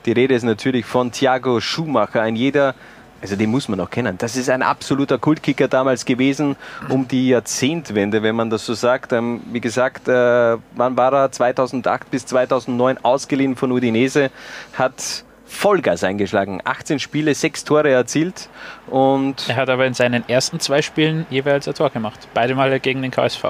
[0.04, 2.74] Die Rede ist natürlich von Thiago Schumacher, ein jeder,
[3.20, 4.18] also den muss man auch kennen.
[4.18, 6.56] Das ist ein absoluter Kultkicker damals gewesen
[6.88, 9.12] um die Jahrzehntwende, wenn man das so sagt.
[9.12, 11.30] Ähm, wie gesagt, äh, wann war er?
[11.30, 14.30] 2008 bis 2009 ausgeliehen von Udinese,
[14.72, 16.60] hat Vollgas eingeschlagen.
[16.64, 18.48] 18 Spiele, 6 Tore erzielt.
[18.88, 22.26] Und er hat aber in seinen ersten zwei Spielen jeweils ein Tor gemacht.
[22.34, 23.44] Beide Male gegen den KSV.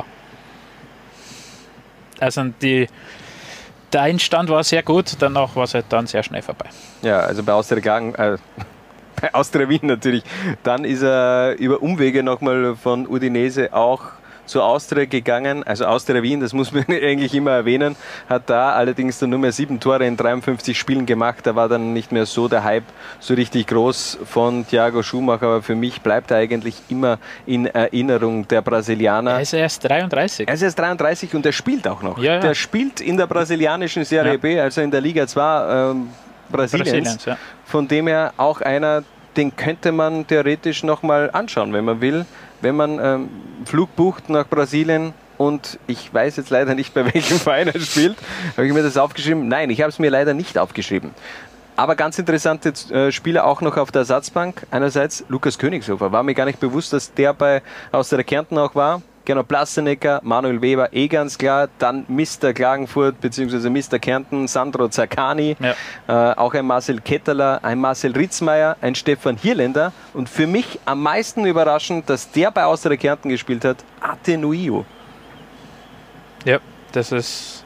[2.21, 2.89] Also die,
[3.93, 6.67] der Einstand war sehr gut, danach war es halt dann sehr schnell vorbei.
[7.03, 8.37] Ja, also bei Austria äh,
[9.21, 10.23] bei Austria Wien natürlich.
[10.63, 14.03] Dann ist er über Umwege nochmal von Udinese auch
[14.47, 17.97] zur Austria gegangen, also Austria Wien, das muss man eigentlich immer erwähnen,
[18.29, 21.47] hat da allerdings dann nur mehr sieben Tore in 53 Spielen gemacht.
[21.47, 22.85] Da war dann nicht mehr so der Hype
[23.21, 28.47] so richtig groß von Thiago Schumacher, aber für mich bleibt er eigentlich immer in Erinnerung
[28.49, 29.33] der Brasilianer.
[29.33, 30.49] Er ist erst 33.
[30.49, 32.19] Er ist erst 33 und er spielt auch noch.
[32.19, 32.41] Ja, ja.
[32.41, 34.39] Der spielt in der brasilianischen Serie Ja.
[34.39, 36.09] B, also in der Liga 2 ähm,
[36.51, 36.91] Brasiliens.
[36.91, 37.39] Brasiliens, ja.
[37.65, 39.03] Von dem her auch einer,
[39.37, 42.27] den könnte man theoretisch nochmal anschauen, wenn man will.
[42.61, 43.29] Wenn man ähm,
[43.65, 48.17] Flug bucht nach Brasilien und ich weiß jetzt leider nicht, bei welchem Verein er spielt,
[48.57, 49.49] habe ich mir das aufgeschrieben?
[49.49, 51.11] Nein, ich habe es mir leider nicht aufgeschrieben.
[51.75, 54.67] Aber ganz interessante äh, Spieler auch noch auf der Ersatzbank.
[54.71, 56.13] Einerseits Lukas Königshofer.
[56.13, 57.63] War mir gar nicht bewusst, dass der bei
[57.93, 59.01] aus der Kärnten auch war.
[59.25, 61.69] Genau, Plastenecker, Manuel Weber, eh ganz klar.
[61.79, 62.53] Dann Mr.
[62.53, 63.71] Klagenfurt bzw.
[63.71, 63.99] Mr.
[63.99, 65.57] Kärnten, Sandro Zaccani.
[66.09, 69.93] Äh, auch ein Marcel Ketteler, ein Marcel Ritzmeier, ein Stefan Hierländer.
[70.13, 74.85] Und für mich am meisten überraschend, dass der bei Austria Kärnten gespielt hat, Atenuio.
[76.45, 76.59] Ja,
[76.93, 77.65] das ist.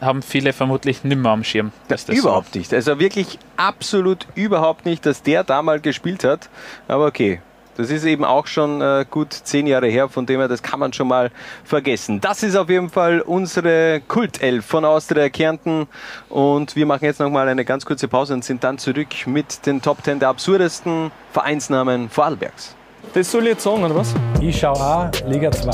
[0.00, 1.72] Haben viele vermutlich nimmer am Schirm.
[1.88, 2.72] Dass das überhaupt nicht.
[2.72, 6.48] Also wirklich absolut überhaupt nicht, dass der damals gespielt hat.
[6.86, 7.40] Aber okay.
[7.78, 10.80] Das ist eben auch schon äh, gut zehn Jahre her, von dem her, das kann
[10.80, 11.30] man schon mal
[11.62, 12.20] vergessen.
[12.20, 15.86] Das ist auf jeden Fall unsere Kultelf von Austria Kärnten.
[16.28, 19.80] Und wir machen jetzt nochmal eine ganz kurze Pause und sind dann zurück mit den
[19.80, 22.74] Top 10 der absurdesten Vereinsnamen Vorarlbergs.
[23.14, 24.12] Das soll ich jetzt sagen, oder was?
[24.40, 25.70] Ich schau auch Liga 2.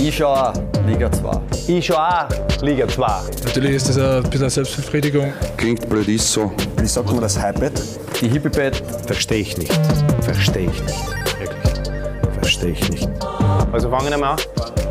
[0.00, 0.54] Ich schau auch
[0.86, 1.40] Liga 2.
[1.68, 3.06] Ich schau auch Liga 2.
[3.44, 5.30] Natürlich ist das ein bisschen eine Selbstbefriedigung.
[5.58, 6.52] Klingt blöd, ist so.
[6.78, 7.82] Wie sagt man das Hypebett?
[8.20, 8.82] Die Hippie-Bett.
[9.06, 9.72] Verstehe ich nicht.
[10.22, 11.40] Verstehe ich nicht.
[11.40, 11.92] Wirklich.
[12.40, 13.08] Verstehe ich nicht.
[13.72, 14.38] Also fangen wir mal an.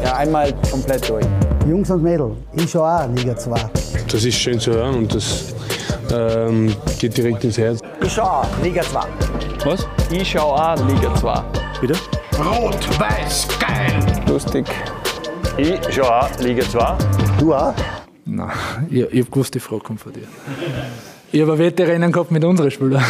[0.03, 1.26] Ja, einmal komplett durch.
[1.67, 3.55] Jungs und Mädels, ich schau auch Liga 2.
[4.11, 5.53] Das ist schön zu hören und das
[6.11, 7.80] ähm, geht direkt ins Herz.
[8.01, 8.99] Ich schau auch Liga 2.
[9.63, 9.88] Was?
[10.11, 11.43] Ich schau auch Liga 2.
[11.80, 11.95] Bitte?
[12.38, 14.24] Rot, weiß, geil.
[14.28, 14.65] Lustig.
[15.57, 16.97] Ich schau auch Liga 2.
[17.39, 17.74] Du auch?
[18.26, 18.49] Nein,
[18.89, 20.28] ich, ich habe gewusst, die Frage kommt von dir.
[21.34, 23.03] Ich habe Wetterrennen gehabt mit unseren Spielern.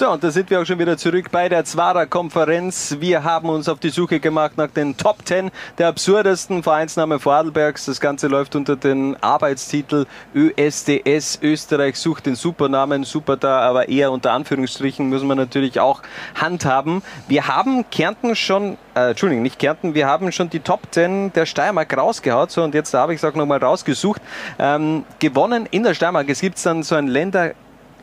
[0.00, 2.96] So, und da sind wir auch schon wieder zurück bei der Zwarer Konferenz.
[3.00, 7.84] Wir haben uns auf die Suche gemacht nach den Top 10 der absurdesten Vereinsnamen Vorarlbergs.
[7.84, 11.40] Das Ganze läuft unter den Arbeitstitel ÖSDS.
[11.42, 13.04] Österreich sucht den Supernamen.
[13.04, 16.00] Super da, aber eher unter Anführungsstrichen müssen wir natürlich auch
[16.34, 17.02] handhaben.
[17.28, 21.44] Wir haben Kärnten schon, äh, Entschuldigung, nicht Kärnten, wir haben schon die Top 10 der
[21.44, 22.50] Steiermark rausgehaut.
[22.50, 24.22] So, und jetzt habe ich es auch nochmal rausgesucht.
[24.58, 26.30] Ähm, gewonnen in der Steiermark.
[26.30, 27.52] Es gibt dann so ein Länder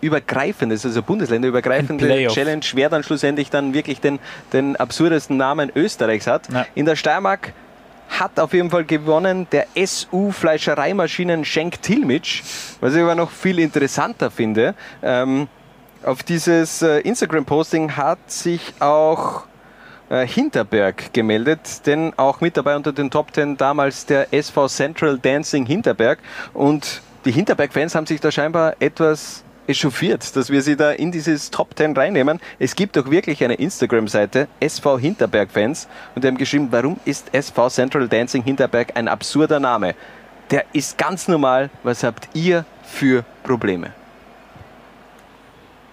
[0.02, 2.28] übergreifendes, also bundesländerübergreifende.
[2.28, 4.20] Challenge, wer dann schlussendlich dann wirklich den,
[4.54, 6.48] den absurdesten Namen Österreichs hat.
[6.76, 7.54] In der Steiermark
[8.10, 12.42] hat auf jeden Fall gewonnen der SU Fleischereimaschinen Schenk Tilmitsch,
[12.80, 14.76] was ich aber noch viel interessanter finde.
[15.04, 15.48] Ähm,
[16.04, 19.44] auf dieses äh, Instagram-Posting hat sich auch
[20.10, 25.18] äh, Hinterberg gemeldet, denn auch mit dabei unter den Top 10 damals der SV Central
[25.18, 26.20] Dancing Hinterberg
[26.54, 31.52] und die Hinterberg-Fans haben sich da scheinbar etwas echauffiert, dass wir sie da in dieses
[31.52, 32.40] Top 10 reinnehmen.
[32.60, 37.70] Es gibt auch wirklich eine Instagram-Seite, SV Hinterberg-Fans, und die haben geschrieben, warum ist SV
[37.70, 39.96] Central Dancing Hinterberg ein absurder Name?
[40.52, 41.70] Der ist ganz normal.
[41.84, 43.92] Was habt ihr für Probleme?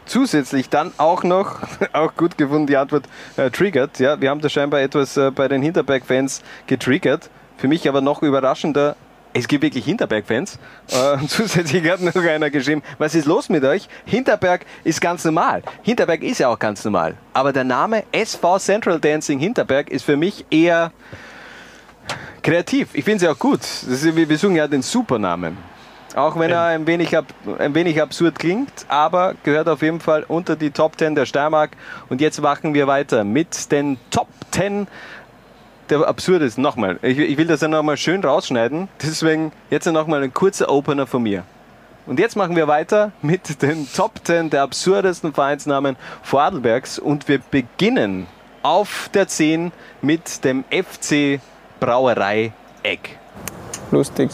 [0.07, 1.61] Zusätzlich dann auch noch,
[1.93, 3.07] auch gut gefunden, die Antwort
[3.37, 3.99] äh, triggert.
[3.99, 7.31] Ja, wir haben da scheinbar etwas äh, bei den Hinterberg-Fans getriggert.
[7.57, 8.97] Für mich aber noch überraschender,
[9.35, 10.59] es gibt wirklich Hinterberg-Fans.
[10.91, 13.89] Äh, zusätzlich hat noch einer geschrieben, was ist los mit euch?
[14.07, 15.63] Hinterberg ist ganz normal.
[15.83, 17.15] Hinterberg ist ja auch ganz normal.
[17.35, 20.93] Aber der Name SV Central Dancing Hinterberg ist für mich eher
[22.43, 22.89] kreativ.
[22.95, 23.61] Ich finde es ja auch gut.
[23.61, 25.59] Ist, wir wir suchen ja den Supernamen.
[26.15, 27.25] Auch wenn er ein wenig, ab,
[27.59, 31.73] ein wenig absurd klingt, aber gehört auf jeden Fall unter die Top 10 der Steiermark.
[32.09, 34.87] Und jetzt machen wir weiter mit den Top 10
[35.91, 36.63] der absurdesten.
[36.63, 38.89] Nochmal, ich, ich will das ja nochmal schön rausschneiden.
[39.03, 41.45] Deswegen jetzt nochmal ein kurzer Opener von mir.
[42.07, 46.99] Und jetzt machen wir weiter mit den Top 10 der absurdesten Vereinsnamen Vorarlbergs.
[46.99, 48.27] Und wir beginnen
[48.63, 49.73] auf der 10
[50.03, 51.41] mit dem FC
[51.81, 53.11] Brauerei Egg.
[53.91, 54.31] Lustig.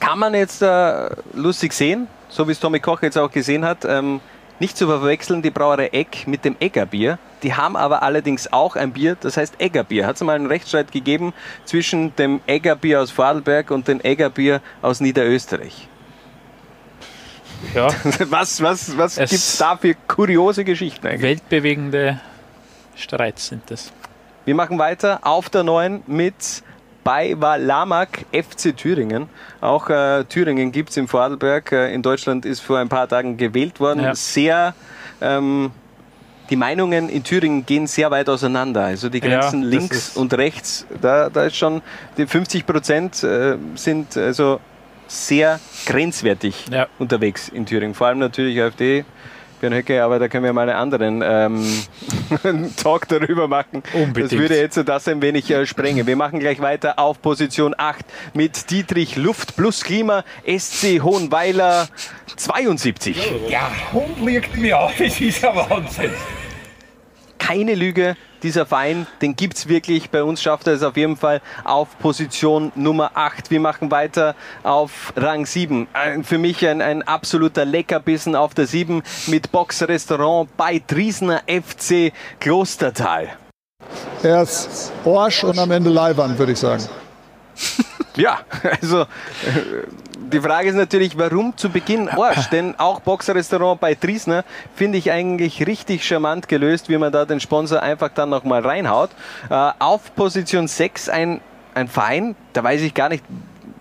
[0.00, 3.84] Kann man jetzt äh, lustig sehen, so wie es Tommy Koch jetzt auch gesehen hat.
[3.84, 4.20] Ähm,
[4.60, 7.18] nicht zu verwechseln die Brauerei Egg mit dem Eggerbier.
[7.42, 10.06] Die haben aber allerdings auch ein Bier, das heißt Eggerbier.
[10.06, 11.32] Hat es mal einen Rechtsstreit gegeben
[11.64, 15.88] zwischen dem Eggerbier aus Vorarlberg und dem Eggerbier aus Niederösterreich.
[17.74, 17.88] Ja.
[18.28, 21.22] Was, was, was gibt es da für kuriose Geschichten eigentlich?
[21.22, 22.20] Weltbewegende
[22.94, 23.90] Streits sind das.
[24.44, 26.62] Wir machen weiter auf der 9 mit
[27.04, 29.28] bei Walamak FC Thüringen.
[29.60, 31.70] Auch äh, Thüringen gibt es im Vorarlberg.
[31.70, 34.02] Äh, in Deutschland ist vor ein paar Tagen gewählt worden.
[34.02, 34.14] Ja.
[34.14, 34.74] Sehr.
[35.20, 35.70] Ähm,
[36.50, 38.84] die Meinungen in Thüringen gehen sehr weit auseinander.
[38.84, 41.80] Also die Grenzen Ja, links und rechts, da, da ist schon
[42.16, 44.60] die 50 Prozent äh, sind also
[45.06, 46.66] sehr grenzwertig
[46.98, 47.94] unterwegs in Thüringen.
[47.94, 49.04] Vor allem natürlich AfD.
[49.64, 53.82] Björn Höcke, aber da können wir mal einen anderen ähm, Talk darüber machen.
[53.94, 54.32] Unbedingt.
[54.32, 56.06] Das würde jetzt das ein wenig äh, sprengen.
[56.06, 58.04] Wir machen gleich weiter auf Position 8
[58.34, 61.88] mit Dietrich Luft plus Klima, SC Hohenweiler
[62.36, 63.16] 72.
[63.48, 66.10] Ja, Hund liegt mir auf, es ist ein Wahnsinn.
[67.38, 68.16] keine Lüge.
[68.44, 70.10] Dieser Verein, den gibt es wirklich.
[70.10, 73.50] Bei uns schafft er es auf jeden Fall auf Position Nummer 8.
[73.50, 75.88] Wir machen weiter auf Rang 7.
[75.94, 82.12] Ein, für mich ein, ein absoluter Leckerbissen auf der 7 mit Boxrestaurant bei Driesner FC
[82.38, 83.30] Klostertal.
[84.22, 86.84] Er ist Arsch und am Ende Leihwand, würde ich sagen.
[88.16, 88.40] Ja,
[88.80, 89.06] also äh,
[90.16, 92.48] die Frage ist natürlich, warum zu Beginn Arsch?
[92.50, 94.44] Denn auch Boxrestaurant bei Driesner
[94.74, 99.10] finde ich eigentlich richtig charmant gelöst, wie man da den Sponsor einfach dann nochmal reinhaut.
[99.50, 101.40] Äh, auf Position 6 ein,
[101.74, 103.24] ein Verein, da weiß ich gar nicht,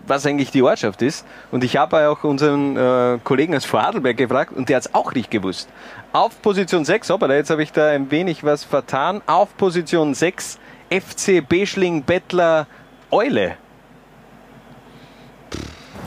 [0.06, 1.26] was eigentlich die Ortschaft ist.
[1.52, 5.14] Und ich habe auch unseren äh, Kollegen aus Vorarlberg gefragt und der hat es auch
[5.14, 5.70] nicht gewusst.
[6.12, 9.22] Auf Position 6, hoppala, jetzt habe ich da ein wenig was vertan.
[9.26, 10.60] Auf Position 6
[10.90, 12.68] FC Beschling Bettler
[13.12, 13.58] Eule.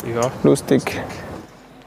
[0.04, 0.30] Ja.
[0.42, 1.00] Lustig.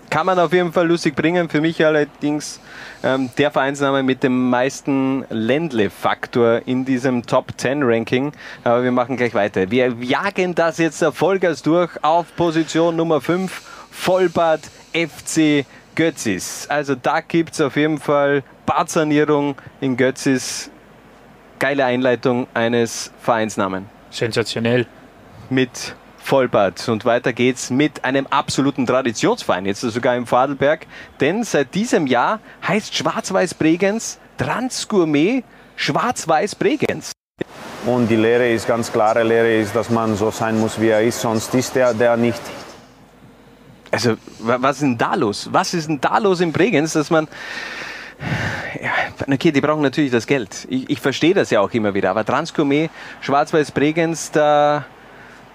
[0.09, 1.49] Kann man auf jeden Fall lustig bringen.
[1.49, 2.59] Für mich allerdings
[3.03, 8.31] ähm, der Vereinsname mit dem meisten Ländle-Faktor in diesem Top 10 Ranking.
[8.63, 9.69] Aber wir machen gleich weiter.
[9.69, 14.61] Wir jagen das jetzt Vollgas durch auf Position Nummer 5, Vollbad
[14.93, 16.65] FC Götzis.
[16.69, 20.71] Also da gibt es auf jeden Fall Badsanierung in Götzis.
[21.59, 23.85] Geile Einleitung eines Vereinsnamen.
[24.09, 24.87] Sensationell.
[25.49, 25.95] Mit
[26.29, 26.87] Vollbad.
[26.89, 30.85] Und weiter geht's mit einem absoluten Traditionsverein, jetzt sogar im Vorarlberg.
[31.19, 35.43] Denn seit diesem Jahr heißt Schwarz-Weiß Bregenz Transgourmet
[35.75, 37.11] Schwarz-Weiß Bregenz.
[37.85, 41.01] Und die Lehre ist ganz klare Lehre ist, dass man so sein muss, wie er
[41.01, 42.41] ist, sonst ist er der nicht.
[43.89, 45.49] Also, wa- was ist denn da los?
[45.51, 47.27] Was ist denn da los in Bregenz, dass man.
[48.79, 48.91] Ja,
[49.33, 50.67] okay, die brauchen natürlich das Geld.
[50.69, 52.11] Ich, ich verstehe das ja auch immer wieder.
[52.11, 54.85] Aber Transgourmet, Schwarz-Weiß Bregenz, da,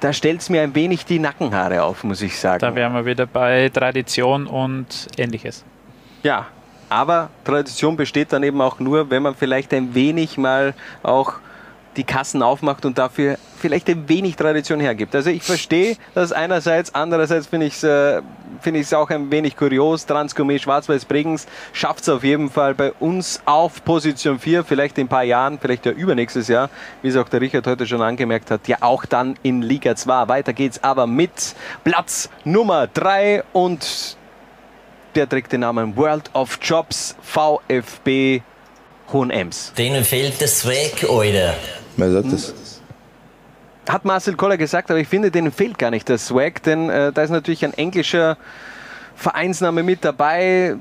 [0.05, 2.61] da stellt es mir ein wenig die Nackenhaare auf, muss ich sagen.
[2.61, 5.65] Da wären wir wieder bei Tradition und ähnliches.
[6.23, 6.47] Ja,
[6.91, 11.37] aber Tradition besteht dann eben auch nur, wenn man vielleicht ein wenig mal auch
[11.97, 15.15] die Kassen aufmacht und dafür vielleicht ein wenig Tradition hergibt.
[15.15, 18.23] Also ich verstehe das einerseits, andererseits finde ich es äh,
[18.65, 20.07] es auch ein wenig kurios.
[20.07, 25.07] Transgourmet Schwarz-Weiß Bregenz schafft es auf jeden Fall bei uns auf Position 4, vielleicht in
[25.07, 26.71] ein paar Jahren, vielleicht ja übernächstes Jahr,
[27.03, 30.29] wie es auch der Richard heute schon angemerkt hat, ja auch dann in Liga 2.
[30.29, 34.17] Weiter geht's aber mit Platz Nummer 3 und
[35.15, 38.43] der trägt den Namen World of Jobs VfB
[39.13, 39.73] Hohenems.
[39.77, 41.55] Denen fehlt der Swag, Alter.
[41.97, 42.55] Wer sagt das?
[43.89, 47.13] Hat Marcel Koller gesagt, aber ich finde, denen fehlt gar nicht der Swag, denn äh,
[47.13, 48.37] da ist natürlich ein englischer
[49.15, 50.77] Vereinsname mit dabei.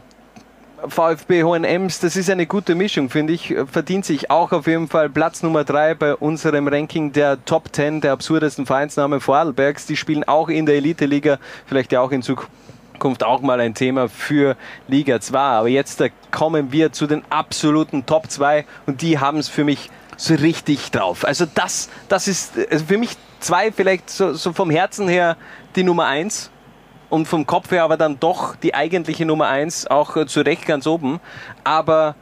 [0.88, 3.56] VfB Hohenems, das ist eine gute Mischung, finde ich.
[3.72, 8.02] Verdient sich auch auf jeden Fall Platz Nummer 3 bei unserem Ranking der Top 10
[8.02, 9.86] der absurdesten Vereinsnamen Vorarlbergs.
[9.86, 14.10] Die spielen auch in der Elite-Liga, vielleicht ja auch in Zukunft auch mal ein Thema
[14.10, 14.58] für
[14.90, 15.38] Liga 2.
[15.40, 19.90] Aber jetzt kommen wir zu den absoluten Top 2 und die haben es für mich
[20.18, 21.26] so richtig drauf.
[21.26, 25.38] Also das, das ist also für mich zwei vielleicht so, so vom Herzen her
[25.76, 26.50] die Nummer 1
[27.10, 30.66] und vom Kopf her aber dann doch die eigentliche Nummer 1, auch äh, zu Recht
[30.66, 31.20] ganz oben.
[31.64, 32.16] Aber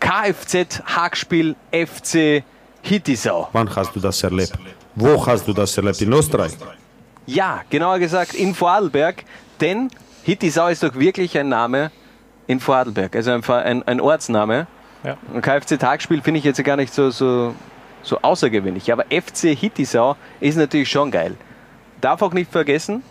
[0.00, 2.44] Kfz Hackspiel FC
[2.82, 3.48] Hittisau.
[3.52, 4.52] Wann hast du das erlebt?
[4.94, 6.00] Wo hast du das erlebt?
[6.00, 6.52] In Österreich?
[7.26, 9.24] Ja, genauer gesagt in Vorarlberg,
[9.60, 9.90] denn
[10.22, 11.90] Hittisau ist doch wirklich ein Name
[12.46, 14.66] in Vorarlberg, also ein, ein, ein Ortsname.
[15.04, 15.16] Ja.
[15.32, 17.54] Ein Kfz-Tagspiel finde ich jetzt gar nicht so, so,
[18.02, 21.36] so außergewöhnlich, aber FC Hittisau ist natürlich schon geil.
[22.00, 23.02] Darf auch nicht vergessen,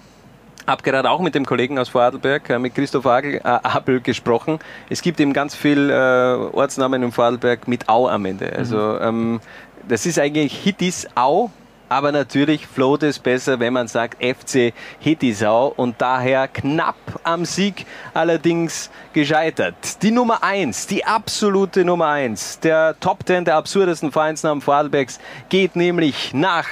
[0.67, 4.59] habe gerade auch mit dem Kollegen aus Vorarlberg, äh, mit Christoph Agel, äh, Apel gesprochen.
[4.89, 8.53] Es gibt eben ganz viel äh, Ortsnamen in Vorarlberg mit Au am Ende.
[8.53, 9.39] Also ähm,
[9.87, 11.51] das ist eigentlich Hittisau,
[11.89, 17.85] aber natürlich float es besser, wenn man sagt FC Hittisau und daher knapp am Sieg
[18.13, 20.01] allerdings gescheitert.
[20.03, 25.19] Die Nummer 1, die absolute Nummer 1 der Top 10 der absurdesten Vereinsnamen Vorarlbergs
[25.49, 26.67] geht nämlich nach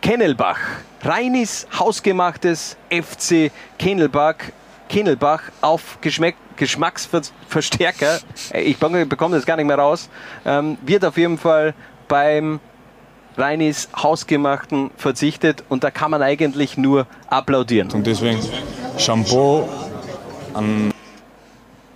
[0.00, 0.58] Kennelbach.
[1.02, 4.36] Reinis hausgemachtes FC Kennelbach.
[4.88, 8.20] Kennelbach auf Geschmack, Geschmacksverstärker.
[8.52, 10.08] Äh, Ich bekomme das gar nicht mehr raus.
[10.46, 11.74] Ähm, wird auf jeden Fall
[12.08, 12.58] beim
[13.38, 17.90] Reinis Hausgemachten verzichtet und da kann man eigentlich nur applaudieren.
[17.92, 18.40] Und deswegen
[18.98, 19.68] Shampoo
[20.54, 20.92] an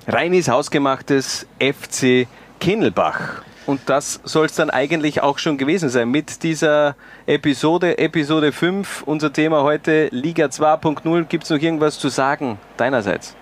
[0.06, 2.28] Reinis Hausgemachtes FC
[2.60, 3.42] Kinnelbach.
[3.66, 9.02] Und das soll es dann eigentlich auch schon gewesen sein mit dieser Episode, Episode 5.
[9.06, 11.24] Unser Thema heute Liga 2.0.
[11.24, 13.36] Gibt es noch irgendwas zu sagen deinerseits?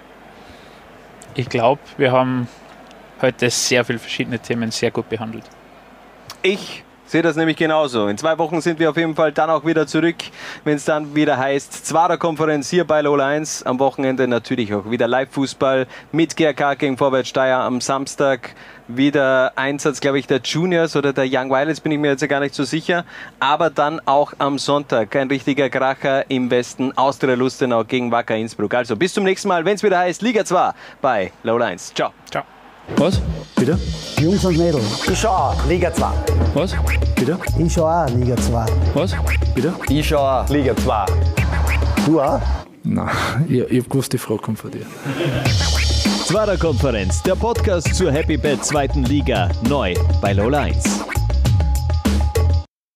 [1.35, 2.49] Ich glaube, wir haben
[3.23, 5.45] heute sehr viele verschiedene Themen sehr gut behandelt.
[6.43, 8.07] Ich sehe das nämlich genauso.
[8.07, 10.17] In zwei Wochen sind wir auf jeden Fall dann auch wieder zurück,
[10.65, 13.65] wenn es dann wieder heißt, Zwarer Konferenz hier bei Lola 1.
[13.65, 18.55] Am Wochenende natürlich auch wieder Live-Fußball mit GRK gegen Vorwärts Steyr am Samstag.
[18.87, 22.41] Wieder Einsatz, glaube ich, der Juniors oder der Young Violets, bin ich mir jetzt gar
[22.41, 23.05] nicht so sicher.
[23.39, 28.75] Aber dann auch am Sonntag ein richtiger Kracher im Westen, Austria Lustenau gegen Wacker Innsbruck.
[28.75, 31.95] Also bis zum nächsten Mal, wenn es wieder heißt Liga 2 bei Lola 1.
[31.95, 32.13] Ciao.
[32.31, 32.45] Ciao.
[32.97, 33.21] Was?
[33.57, 33.79] Bitte?
[34.21, 35.09] Jungs und Mädels.
[35.11, 36.07] Ich schau auch, Liga 2.
[36.55, 36.75] Was?
[37.17, 37.39] Bitte?
[37.59, 38.67] Ich schau auch Liga 2.
[38.95, 39.15] Was?
[39.55, 39.75] Bitte?
[39.89, 40.49] Ich schau auch.
[40.49, 41.07] Liga 2.
[42.07, 42.41] Du auch?
[42.83, 43.09] Nein,
[43.49, 44.87] ich, ich hab gewusst, die Frage kommt von dir.
[46.25, 51.01] Zwarer Konferenz, der Podcast zur Happy Bad zweiten Liga, neu bei Lola 1.